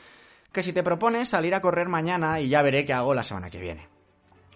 que 0.52 0.64
si 0.64 0.74
te 0.74 0.84
propones 0.84 1.30
salir 1.30 1.56
a 1.56 1.62
correr 1.62 1.88
mañana 1.88 2.40
y 2.40 2.50
ya 2.50 2.62
veré 2.62 2.86
qué 2.86 2.94
hago 2.94 3.14
la 3.14 3.24
semana 3.24 3.50
que 3.50 3.60
viene. 3.60 3.93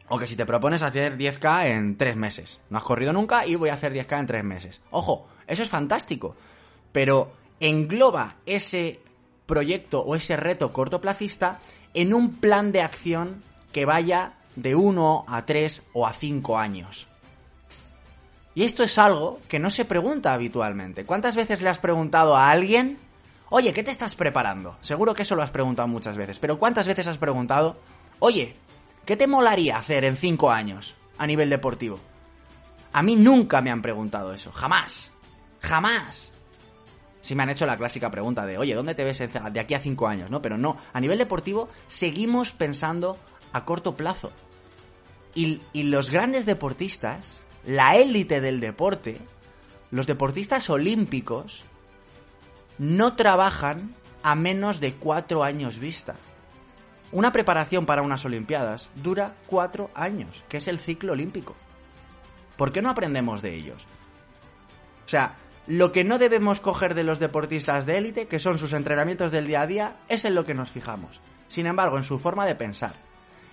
O 0.09 0.17
que 0.17 0.27
si 0.27 0.35
te 0.35 0.45
propones 0.45 0.81
hacer 0.81 1.17
10K 1.17 1.67
en 1.67 1.97
3 1.97 2.15
meses. 2.15 2.59
No 2.69 2.77
has 2.77 2.83
corrido 2.83 3.11
nunca 3.13 3.45
y 3.45 3.55
voy 3.55 3.69
a 3.69 3.73
hacer 3.73 3.93
10K 3.93 4.19
en 4.19 4.27
3 4.27 4.43
meses. 4.43 4.81
Ojo, 4.91 5.27
eso 5.47 5.63
es 5.63 5.69
fantástico. 5.69 6.35
Pero 6.91 7.31
engloba 7.59 8.35
ese 8.45 9.01
proyecto 9.45 10.01
o 10.01 10.15
ese 10.15 10.37
reto 10.37 10.71
cortoplacista 10.71 11.59
en 11.93 12.13
un 12.13 12.35
plan 12.35 12.71
de 12.71 12.81
acción 12.81 13.43
que 13.71 13.85
vaya 13.85 14.33
de 14.55 14.75
1 14.75 15.25
a 15.27 15.45
3 15.45 15.83
o 15.93 16.07
a 16.07 16.13
5 16.13 16.57
años. 16.57 17.07
Y 18.55 18.63
esto 18.63 18.83
es 18.83 18.97
algo 18.97 19.39
que 19.47 19.59
no 19.59 19.69
se 19.69 19.85
pregunta 19.85 20.33
habitualmente. 20.33 21.05
¿Cuántas 21.05 21.35
veces 21.35 21.61
le 21.61 21.69
has 21.69 21.77
preguntado 21.77 22.35
a 22.35 22.49
alguien, 22.49 22.97
oye, 23.49 23.71
¿qué 23.71 23.83
te 23.83 23.91
estás 23.91 24.15
preparando? 24.15 24.77
Seguro 24.81 25.13
que 25.13 25.21
eso 25.21 25.35
lo 25.35 25.43
has 25.43 25.51
preguntado 25.51 25.87
muchas 25.87 26.17
veces, 26.17 26.39
pero 26.39 26.57
¿cuántas 26.57 26.87
veces 26.87 27.05
has 27.05 27.19
preguntado, 27.19 27.77
oye, 28.17 28.55
¿qué 29.07 29.17
te 29.17 29.25
molaría 29.25 29.77
hacer 29.77 30.03
en 30.03 30.17
cinco 30.17 30.51
años 30.51 30.95
a 31.17 31.25
nivel 31.25 31.49
deportivo? 31.49 31.99
A 32.93 33.01
mí 33.01 33.15
nunca 33.15 33.61
me 33.61 33.71
han 33.71 33.81
preguntado 33.81 34.33
eso, 34.33 34.51
jamás, 34.51 35.11
jamás. 35.61 36.33
Si 37.21 37.33
me 37.33 37.43
han 37.43 37.49
hecho 37.49 37.65
la 37.65 37.77
clásica 37.77 38.11
pregunta 38.11 38.45
de, 38.45 38.57
oye, 38.57 38.75
¿dónde 38.75 38.93
te 38.93 39.03
ves 39.03 39.17
de 39.17 39.59
aquí 39.59 39.73
a 39.73 39.79
cinco 39.79 40.07
años? 40.07 40.29
¿No? 40.29 40.41
Pero 40.41 40.57
no, 40.57 40.77
a 40.93 40.99
nivel 40.99 41.17
deportivo 41.17 41.69
seguimos 41.87 42.51
pensando 42.51 43.17
a 43.53 43.65
corto 43.65 43.95
plazo. 43.95 44.31
Y, 45.33 45.61
y 45.73 45.83
los 45.83 46.09
grandes 46.09 46.45
deportistas 46.45 47.43
la 47.65 47.97
élite 47.97 48.39
del 48.41 48.59
deporte, 48.59 49.19
los 49.91 50.07
deportistas 50.07 50.69
olímpicos, 50.69 51.63
no 52.77 53.15
trabajan 53.15 53.93
a 54.23 54.35
menos 54.35 54.79
de 54.79 54.93
cuatro 54.93 55.43
años 55.43 55.79
vista. 55.79 56.15
Una 57.11 57.31
preparación 57.31 57.85
para 57.85 58.01
unas 58.01 58.25
Olimpiadas 58.25 58.89
dura 58.95 59.33
cuatro 59.47 59.89
años, 59.95 60.43
que 60.49 60.57
es 60.57 60.67
el 60.67 60.77
ciclo 60.77 61.13
olímpico. 61.13 61.55
¿Por 62.57 62.71
qué 62.71 62.81
no 62.81 62.89
aprendemos 62.89 63.41
de 63.41 63.53
ellos? 63.55 63.85
O 65.05 65.09
sea, 65.09 65.35
lo 65.67 65.91
que 65.91 66.03
no 66.03 66.17
debemos 66.17 66.59
coger 66.59 66.95
de 66.95 67.03
los 67.03 67.19
deportistas 67.19 67.85
de 67.85 67.97
élite, 67.97 68.27
que 68.27 68.39
son 68.39 68.59
sus 68.59 68.73
entrenamientos 68.73 69.31
del 69.31 69.47
día 69.47 69.61
a 69.61 69.67
día, 69.67 69.95
es 70.09 70.25
en 70.25 70.35
lo 70.35 70.45
que 70.45 70.53
nos 70.53 70.71
fijamos. 70.71 71.21
Sin 71.47 71.65
embargo, 71.65 71.97
en 71.97 72.03
su 72.03 72.19
forma 72.19 72.45
de 72.45 72.55
pensar, 72.55 72.95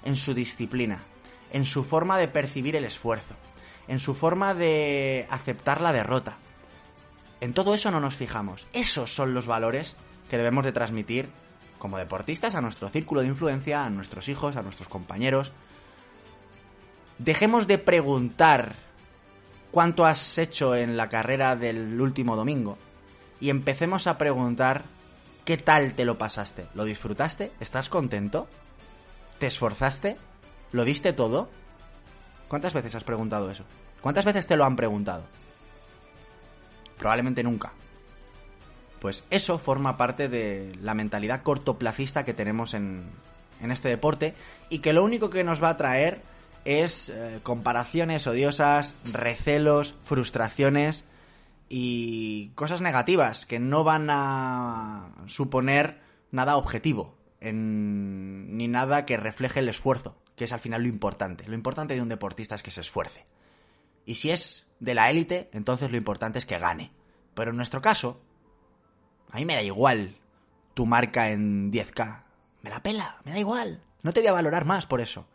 en 0.04 0.16
su 0.16 0.34
disciplina, 0.34 1.04
en 1.52 1.64
su 1.64 1.84
forma 1.84 2.18
de 2.18 2.26
percibir 2.26 2.74
el 2.74 2.84
esfuerzo, 2.84 3.36
en 3.86 4.00
su 4.00 4.14
forma 4.14 4.54
de 4.54 5.28
aceptar 5.30 5.80
la 5.80 5.92
derrota. 5.92 6.38
En 7.40 7.52
todo 7.52 7.74
eso 7.74 7.90
no 7.92 8.00
nos 8.00 8.16
fijamos. 8.16 8.66
Esos 8.72 9.14
son 9.14 9.34
los 9.34 9.46
valores 9.46 9.96
que 10.28 10.38
debemos 10.38 10.64
de 10.64 10.72
transmitir 10.72 11.28
como 11.84 11.98
deportistas 11.98 12.54
a 12.54 12.62
nuestro 12.62 12.88
círculo 12.88 13.20
de 13.20 13.26
influencia, 13.26 13.84
a 13.84 13.90
nuestros 13.90 14.30
hijos, 14.30 14.56
a 14.56 14.62
nuestros 14.62 14.88
compañeros. 14.88 15.52
Dejemos 17.18 17.66
de 17.66 17.76
preguntar 17.76 18.74
cuánto 19.70 20.06
has 20.06 20.38
hecho 20.38 20.74
en 20.74 20.96
la 20.96 21.10
carrera 21.10 21.56
del 21.56 22.00
último 22.00 22.36
domingo 22.36 22.78
y 23.38 23.50
empecemos 23.50 24.06
a 24.06 24.16
preguntar 24.16 24.84
qué 25.44 25.58
tal 25.58 25.92
te 25.92 26.06
lo 26.06 26.16
pasaste. 26.16 26.68
¿Lo 26.72 26.86
disfrutaste? 26.86 27.52
¿Estás 27.60 27.90
contento? 27.90 28.48
¿Te 29.38 29.48
esforzaste? 29.48 30.16
¿Lo 30.72 30.86
diste 30.86 31.12
todo? 31.12 31.50
¿Cuántas 32.48 32.72
veces 32.72 32.94
has 32.94 33.04
preguntado 33.04 33.50
eso? 33.50 33.66
¿Cuántas 34.00 34.24
veces 34.24 34.46
te 34.46 34.56
lo 34.56 34.64
han 34.64 34.76
preguntado? 34.76 35.24
Probablemente 36.96 37.42
nunca. 37.42 37.74
Pues 39.04 39.22
eso 39.28 39.58
forma 39.58 39.98
parte 39.98 40.30
de 40.30 40.72
la 40.80 40.94
mentalidad 40.94 41.42
cortoplacista 41.42 42.24
que 42.24 42.32
tenemos 42.32 42.72
en, 42.72 43.04
este 43.60 43.90
deporte 43.90 44.32
y 44.70 44.78
que 44.78 44.94
lo 44.94 45.04
único 45.04 45.28
que 45.28 45.44
nos 45.44 45.62
va 45.62 45.68
a 45.68 45.76
traer 45.76 46.22
es 46.64 47.10
eh, 47.10 47.40
comparaciones 47.42 48.26
odiosas, 48.26 48.94
recelos, 49.12 49.94
frustraciones 50.00 51.04
y 51.68 52.48
cosas 52.54 52.80
negativas 52.80 53.44
que 53.44 53.58
no 53.58 53.84
van 53.84 54.08
a 54.08 55.10
suponer 55.26 56.00
nada 56.30 56.56
objetivo 56.56 57.14
ni 57.42 58.68
nada 58.68 59.04
que 59.04 59.18
refleje 59.18 59.60
el 59.60 59.68
esfuerzo, 59.68 60.16
que 60.34 60.44
es 60.44 60.52
al 60.54 60.60
final 60.60 60.80
lo 60.80 60.88
importante. 60.88 61.46
Lo 61.46 61.54
importante 61.54 61.92
de 61.92 62.00
un 62.00 62.08
deportista 62.08 62.54
es 62.54 62.62
que 62.62 62.70
se 62.70 62.80
esfuerce. 62.80 63.26
Y 64.06 64.14
si 64.14 64.30
es 64.30 64.66
de 64.80 64.94
la 64.94 65.10
élite, 65.10 65.50
entonces 65.52 65.90
lo 65.90 65.98
importante 65.98 66.38
es 66.38 66.46
que 66.46 66.58
gane. 66.58 66.90
Pero 67.34 67.50
en 67.50 67.58
nuestro 67.58 67.82
caso, 67.82 68.22
a 69.34 69.38
mí 69.38 69.46
me 69.46 69.56
da 69.56 69.62
igual 69.62 70.14
tu 70.74 70.86
marca 70.86 71.30
en 71.30 71.72
10K. 71.72 72.22
Me 72.62 72.70
la 72.70 72.84
pela, 72.84 73.18
me 73.24 73.32
da 73.32 73.38
igual. 73.40 73.82
No 74.04 74.12
te 74.12 74.20
voy 74.20 74.28
a 74.28 74.32
valorar 74.32 74.64
más 74.64 74.86
por 74.86 75.00
eso. 75.00 75.26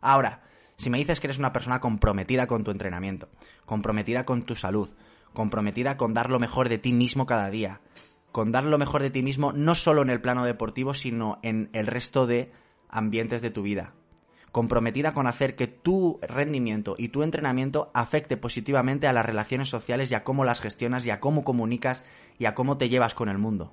Ahora, 0.00 0.42
si 0.76 0.90
me 0.90 0.98
dices 0.98 1.18
que 1.18 1.26
eres 1.26 1.40
una 1.40 1.52
persona 1.52 1.80
comprometida 1.80 2.46
con 2.46 2.62
tu 2.62 2.70
entrenamiento, 2.70 3.28
comprometida 3.66 4.24
con 4.24 4.44
tu 4.44 4.54
salud, 4.54 4.90
comprometida 5.32 5.96
con 5.96 6.14
dar 6.14 6.30
lo 6.30 6.38
mejor 6.38 6.68
de 6.68 6.78
ti 6.78 6.92
mismo 6.92 7.26
cada 7.26 7.50
día, 7.50 7.80
con 8.30 8.52
dar 8.52 8.62
lo 8.62 8.78
mejor 8.78 9.02
de 9.02 9.10
ti 9.10 9.24
mismo 9.24 9.50
no 9.52 9.74
solo 9.74 10.02
en 10.02 10.10
el 10.10 10.20
plano 10.20 10.44
deportivo, 10.44 10.94
sino 10.94 11.40
en 11.42 11.68
el 11.72 11.88
resto 11.88 12.28
de 12.28 12.52
ambientes 12.88 13.42
de 13.42 13.50
tu 13.50 13.62
vida, 13.62 13.92
comprometida 14.52 15.14
con 15.14 15.26
hacer 15.26 15.56
que 15.56 15.66
tu 15.66 16.20
rendimiento 16.22 16.94
y 16.98 17.08
tu 17.08 17.22
entrenamiento 17.22 17.90
afecte 17.94 18.36
positivamente 18.36 19.06
a 19.06 19.12
las 19.14 19.24
relaciones 19.24 19.70
sociales 19.70 20.10
y 20.10 20.14
a 20.14 20.22
cómo 20.22 20.44
las 20.44 20.60
gestionas 20.60 21.04
y 21.06 21.10
a 21.10 21.20
cómo 21.20 21.42
comunicas 21.42 22.04
y 22.38 22.44
a 22.44 22.54
cómo 22.54 22.76
te 22.76 22.90
llevas 22.90 23.14
con 23.14 23.30
el 23.30 23.38
mundo. 23.38 23.72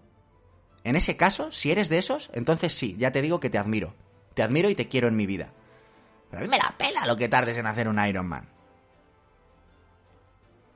En 0.86 0.96
ese 0.96 1.18
caso, 1.18 1.52
si 1.52 1.72
eres 1.72 1.90
de 1.90 2.00
esos, 2.00 2.32
entonces 2.34 2.74
sí, 2.74 2.96
ya 2.98 3.12
te 3.12 3.22
digo 3.22 3.42
que 3.42 3.50
te 3.50 3.58
admiro. 3.58 3.94
Te 4.34 4.42
admiro 4.42 4.70
y 4.70 4.76
te 4.76 4.88
quiero 4.88 5.10
en 5.10 5.18
mi 5.18 5.26
vida. 5.26 5.52
Pero 6.30 6.42
a 6.42 6.46
mí 6.46 6.50
me 6.50 6.58
la 6.58 6.74
pela 6.78 7.06
lo 7.06 7.18
que 7.18 7.28
tardes 7.28 7.58
en 7.58 7.68
hacer 7.68 7.90
un 7.90 8.00
Iron 8.06 8.28
Man. 8.28 8.48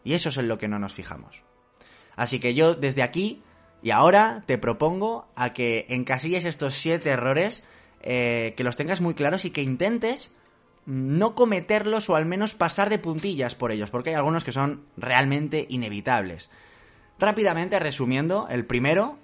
Y 0.04 0.14
eso 0.14 0.30
es 0.30 0.38
en 0.38 0.50
lo 0.50 0.58
que 0.58 0.68
no 0.68 0.80
nos 0.80 0.94
fijamos. 0.94 1.44
Así 2.18 2.40
que 2.40 2.54
yo 2.54 2.76
desde 2.76 3.04
aquí 3.04 3.42
y 3.82 3.92
ahora 3.92 4.44
te 4.46 4.58
propongo 4.58 5.28
a 5.36 5.54
que 5.54 5.86
encasilles 5.90 6.44
estos 6.44 6.74
siete 6.74 7.10
errores 7.10 7.64
eh, 8.04 8.54
que 8.56 8.64
los 8.64 8.76
tengas 8.76 9.02
muy 9.02 9.14
claros 9.14 9.46
y 9.46 9.52
que 9.52 9.64
intentes 9.64 10.32
no 10.86 11.36
cometerlos 11.36 12.10
o 12.10 12.16
al 12.16 12.26
menos 12.26 12.54
pasar 12.54 12.90
de 12.90 13.00
puntillas 13.00 13.56
por 13.56 13.72
ellos, 13.72 13.90
porque 13.90 14.10
hay 14.10 14.16
algunos 14.16 14.44
que 14.44 14.52
son 14.52 14.84
realmente 14.98 15.66
inevitables. 15.70 16.50
Rápidamente 17.18 17.80
resumiendo, 17.80 18.48
el 18.50 18.66
primero, 18.66 19.18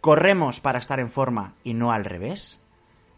corremos 0.00 0.60
para 0.60 0.78
estar 0.78 1.00
en 1.00 1.10
forma 1.10 1.54
y 1.64 1.74
no 1.74 1.92
al 1.92 2.04
revés. 2.04 2.60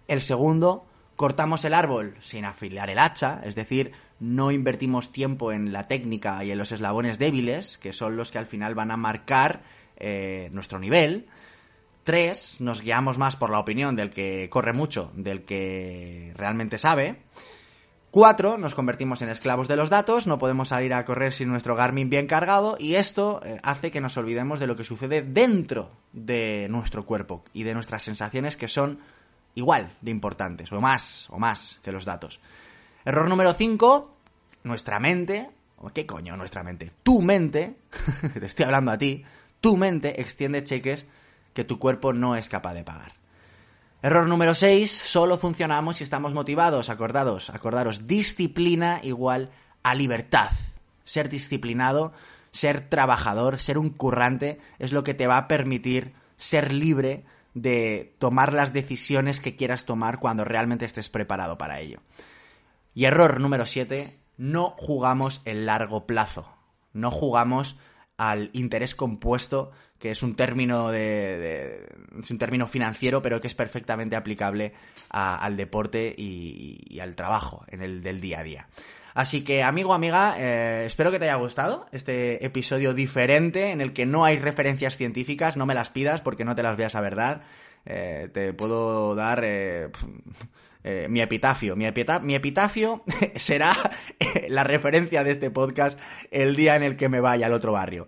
El 0.06 0.20
segundo, 0.20 0.86
cortamos 1.16 1.64
el 1.64 1.74
árbol 1.74 2.16
sin 2.20 2.44
afilar 2.44 2.88
el 2.88 2.98
hacha, 2.98 3.40
es 3.44 3.56
decir, 3.56 3.92
no 4.20 4.50
invertimos 4.50 5.12
tiempo 5.12 5.52
en 5.52 5.72
la 5.72 5.88
técnica 5.88 6.42
y 6.44 6.52
en 6.52 6.58
los 6.58 6.72
eslabones 6.72 7.18
débiles, 7.18 7.78
que 7.78 7.92
son 7.92 8.16
los 8.16 8.30
que 8.30 8.38
al 8.38 8.46
final 8.46 8.74
van 8.74 8.90
a 8.90 8.96
marcar 8.96 9.62
eh, 9.96 10.50
nuestro 10.52 10.78
nivel. 10.78 11.26
Tres, 12.08 12.58
nos 12.58 12.80
guiamos 12.80 13.18
más 13.18 13.36
por 13.36 13.50
la 13.50 13.58
opinión 13.58 13.94
del 13.94 14.08
que 14.08 14.48
corre 14.48 14.72
mucho, 14.72 15.12
del 15.14 15.44
que 15.44 16.32
realmente 16.36 16.78
sabe. 16.78 17.20
Cuatro, 18.10 18.56
nos 18.56 18.74
convertimos 18.74 19.20
en 19.20 19.28
esclavos 19.28 19.68
de 19.68 19.76
los 19.76 19.90
datos, 19.90 20.26
no 20.26 20.38
podemos 20.38 20.70
salir 20.70 20.94
a 20.94 21.04
correr 21.04 21.34
sin 21.34 21.50
nuestro 21.50 21.76
Garmin 21.76 22.08
bien 22.08 22.26
cargado 22.26 22.78
y 22.80 22.94
esto 22.94 23.42
eh, 23.44 23.60
hace 23.62 23.90
que 23.90 24.00
nos 24.00 24.16
olvidemos 24.16 24.58
de 24.58 24.66
lo 24.66 24.74
que 24.74 24.84
sucede 24.84 25.20
dentro 25.20 25.90
de 26.14 26.66
nuestro 26.70 27.04
cuerpo 27.04 27.44
y 27.52 27.64
de 27.64 27.74
nuestras 27.74 28.04
sensaciones 28.04 28.56
que 28.56 28.68
son 28.68 29.00
igual 29.54 29.94
de 30.00 30.10
importantes 30.10 30.72
o 30.72 30.80
más 30.80 31.28
o 31.28 31.38
más 31.38 31.78
que 31.82 31.92
los 31.92 32.06
datos. 32.06 32.40
Error 33.04 33.28
número 33.28 33.52
cinco, 33.52 34.16
nuestra 34.64 34.98
mente, 34.98 35.50
¿qué 35.92 36.06
coño 36.06 36.38
nuestra 36.38 36.62
mente? 36.62 36.90
Tu 37.02 37.20
mente, 37.20 37.76
te 38.32 38.46
estoy 38.46 38.64
hablando 38.64 38.92
a 38.92 38.96
ti, 38.96 39.24
tu 39.60 39.76
mente 39.76 40.22
extiende 40.22 40.64
cheques 40.64 41.06
que 41.58 41.64
tu 41.64 41.80
cuerpo 41.80 42.12
no 42.12 42.36
es 42.36 42.48
capaz 42.48 42.72
de 42.74 42.84
pagar. 42.84 43.14
Error 44.00 44.28
número 44.28 44.54
6, 44.54 44.92
solo 44.92 45.38
funcionamos 45.38 45.96
si 45.96 46.04
estamos 46.04 46.32
motivados, 46.32 46.88
acordados, 46.88 47.50
acordaros, 47.50 48.06
disciplina 48.06 49.00
igual 49.02 49.50
a 49.82 49.96
libertad. 49.96 50.52
Ser 51.02 51.28
disciplinado, 51.28 52.12
ser 52.52 52.88
trabajador, 52.88 53.58
ser 53.58 53.76
un 53.76 53.90
currante 53.90 54.60
es 54.78 54.92
lo 54.92 55.02
que 55.02 55.14
te 55.14 55.26
va 55.26 55.36
a 55.36 55.48
permitir 55.48 56.12
ser 56.36 56.72
libre 56.72 57.24
de 57.54 58.14
tomar 58.20 58.54
las 58.54 58.72
decisiones 58.72 59.40
que 59.40 59.56
quieras 59.56 59.84
tomar 59.84 60.20
cuando 60.20 60.44
realmente 60.44 60.84
estés 60.84 61.08
preparado 61.08 61.58
para 61.58 61.80
ello. 61.80 61.98
Y 62.94 63.06
error 63.06 63.40
número 63.40 63.66
7, 63.66 64.16
no 64.36 64.76
jugamos 64.78 65.42
el 65.44 65.66
largo 65.66 66.06
plazo. 66.06 66.54
No 66.92 67.10
jugamos 67.10 67.76
al 68.16 68.50
interés 68.52 68.94
compuesto, 68.94 69.72
que 69.98 70.12
es 70.12 70.22
un 70.22 70.34
término 70.36 70.90
de, 70.90 71.86
es 72.18 72.30
un 72.30 72.38
término 72.38 72.66
financiero, 72.66 73.20
pero 73.20 73.40
que 73.40 73.48
es 73.48 73.54
perfectamente 73.54 74.16
aplicable 74.16 74.72
al 75.10 75.56
deporte 75.56 76.14
y, 76.16 76.98
al 77.00 77.14
trabajo 77.14 77.64
en 77.68 77.82
el 77.82 78.02
del 78.02 78.20
día 78.20 78.40
a 78.40 78.42
día. 78.42 78.68
Así 79.14 79.42
que, 79.42 79.64
amigo, 79.64 79.94
amiga, 79.94 80.36
eh, 80.38 80.84
espero 80.86 81.10
que 81.10 81.18
te 81.18 81.24
haya 81.24 81.34
gustado 81.34 81.86
este 81.90 82.44
episodio 82.44 82.94
diferente 82.94 83.72
en 83.72 83.80
el 83.80 83.92
que 83.92 84.06
no 84.06 84.24
hay 84.24 84.38
referencias 84.38 84.96
científicas, 84.96 85.56
no 85.56 85.66
me 85.66 85.74
las 85.74 85.90
pidas 85.90 86.20
porque 86.20 86.44
no 86.44 86.54
te 86.54 86.62
las 86.62 86.76
veas 86.76 86.94
a 86.94 87.00
verdad. 87.00 87.42
Eh, 87.84 88.28
te 88.32 88.52
puedo 88.52 89.16
dar 89.16 89.40
eh, 89.42 89.88
mi 91.08 91.20
epitafio. 91.20 91.74
Mi 91.74 91.86
epitafio 91.86 93.02
será 93.34 93.76
la 94.48 94.62
referencia 94.62 95.24
de 95.24 95.32
este 95.32 95.50
podcast 95.50 95.98
el 96.30 96.54
día 96.54 96.76
en 96.76 96.84
el 96.84 96.96
que 96.96 97.08
me 97.08 97.20
vaya 97.20 97.46
al 97.46 97.54
otro 97.54 97.72
barrio. 97.72 98.06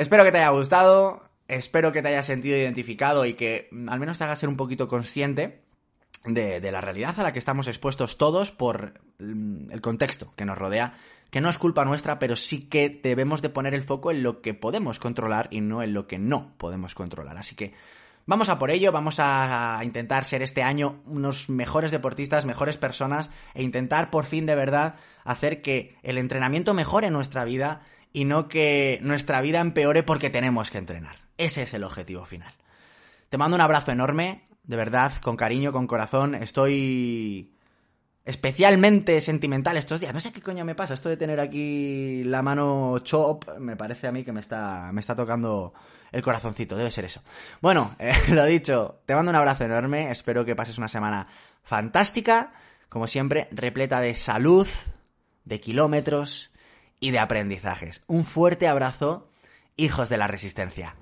Espero 0.00 0.24
que 0.24 0.32
te 0.32 0.38
haya 0.38 0.48
gustado, 0.48 1.20
espero 1.46 1.92
que 1.92 2.00
te 2.00 2.08
hayas 2.08 2.24
sentido 2.24 2.56
identificado 2.56 3.26
y 3.26 3.34
que 3.34 3.68
al 3.86 4.00
menos 4.00 4.16
te 4.16 4.24
hagas 4.24 4.38
ser 4.38 4.48
un 4.48 4.56
poquito 4.56 4.88
consciente 4.88 5.60
de, 6.24 6.58
la 6.72 6.80
realidad 6.80 7.20
a 7.20 7.22
la 7.22 7.34
que 7.34 7.38
estamos 7.38 7.66
expuestos 7.66 8.16
todos 8.16 8.50
por 8.50 8.94
el 9.18 9.80
contexto 9.82 10.32
que 10.36 10.46
nos 10.46 10.56
rodea, 10.56 10.94
que 11.28 11.42
no 11.42 11.50
es 11.50 11.58
culpa 11.58 11.84
nuestra, 11.84 12.18
pero 12.18 12.36
sí 12.36 12.62
que 12.62 12.88
debemos 13.02 13.42
de 13.42 13.50
poner 13.50 13.74
el 13.74 13.82
foco 13.82 14.10
en 14.10 14.22
lo 14.22 14.40
que 14.40 14.54
podemos 14.54 14.98
controlar 14.98 15.48
y 15.50 15.60
no 15.60 15.82
en 15.82 15.92
lo 15.92 16.06
que 16.06 16.18
no 16.18 16.54
podemos 16.56 16.94
controlar. 16.94 17.36
Así 17.36 17.54
que 17.54 17.74
vamos 18.24 18.48
a 18.48 18.58
por 18.58 18.70
ello, 18.70 18.92
vamos 18.92 19.16
a 19.18 19.80
intentar 19.82 20.24
ser 20.24 20.40
este 20.40 20.62
año 20.62 21.02
unos 21.04 21.50
mejores 21.50 21.90
deportistas, 21.90 22.46
mejores 22.46 22.78
personas 22.78 23.28
e 23.52 23.62
intentar 23.62 24.10
por 24.10 24.24
fin 24.24 24.46
de 24.46 24.54
verdad 24.54 24.94
hacer 25.24 25.60
que 25.60 25.98
el 26.02 26.16
entrenamiento 26.16 26.72
mejore 26.72 27.10
nuestra 27.10 27.44
vida 27.44 27.82
y 28.12 28.24
no 28.24 28.48
que 28.48 28.98
nuestra 29.02 29.40
vida 29.40 29.60
empeore 29.60 30.02
porque 30.02 30.30
tenemos 30.30 30.70
que 30.70 30.78
entrenar. 30.78 31.16
Ese 31.36 31.62
es 31.62 31.74
el 31.74 31.84
objetivo 31.84 32.24
final. 32.24 32.52
Te 33.28 33.38
mando 33.38 33.54
un 33.54 33.60
abrazo 33.60 33.92
enorme, 33.92 34.48
de 34.64 34.76
verdad, 34.76 35.12
con 35.22 35.36
cariño, 35.36 35.72
con 35.72 35.86
corazón. 35.86 36.34
Estoy 36.34 37.54
especialmente 38.24 39.20
sentimental 39.20 39.76
estos 39.76 40.00
días. 40.00 40.12
No 40.12 40.20
sé 40.20 40.32
qué 40.32 40.42
coño 40.42 40.64
me 40.64 40.74
pasa. 40.74 40.94
Esto 40.94 41.08
de 41.08 41.16
tener 41.16 41.40
aquí 41.40 42.24
la 42.24 42.42
mano 42.42 42.98
chop, 43.00 43.58
me 43.58 43.76
parece 43.76 44.08
a 44.08 44.12
mí 44.12 44.24
que 44.24 44.32
me 44.32 44.40
está, 44.40 44.90
me 44.92 45.00
está 45.00 45.14
tocando 45.14 45.72
el 46.12 46.22
corazoncito. 46.22 46.76
Debe 46.76 46.90
ser 46.90 47.04
eso. 47.04 47.22
Bueno, 47.60 47.94
eh, 47.98 48.12
lo 48.30 48.44
dicho, 48.44 49.00
te 49.06 49.14
mando 49.14 49.30
un 49.30 49.36
abrazo 49.36 49.64
enorme. 49.64 50.10
Espero 50.10 50.44
que 50.44 50.56
pases 50.56 50.78
una 50.78 50.88
semana 50.88 51.28
fantástica. 51.62 52.52
Como 52.88 53.06
siempre, 53.06 53.46
repleta 53.52 54.00
de 54.00 54.14
salud, 54.14 54.66
de 55.44 55.60
kilómetros 55.60 56.49
y 57.00 57.10
de 57.10 57.18
aprendizajes. 57.18 58.02
Un 58.06 58.24
fuerte 58.24 58.68
abrazo, 58.68 59.28
hijos 59.76 60.08
de 60.08 60.18
la 60.18 60.28
resistencia. 60.28 60.96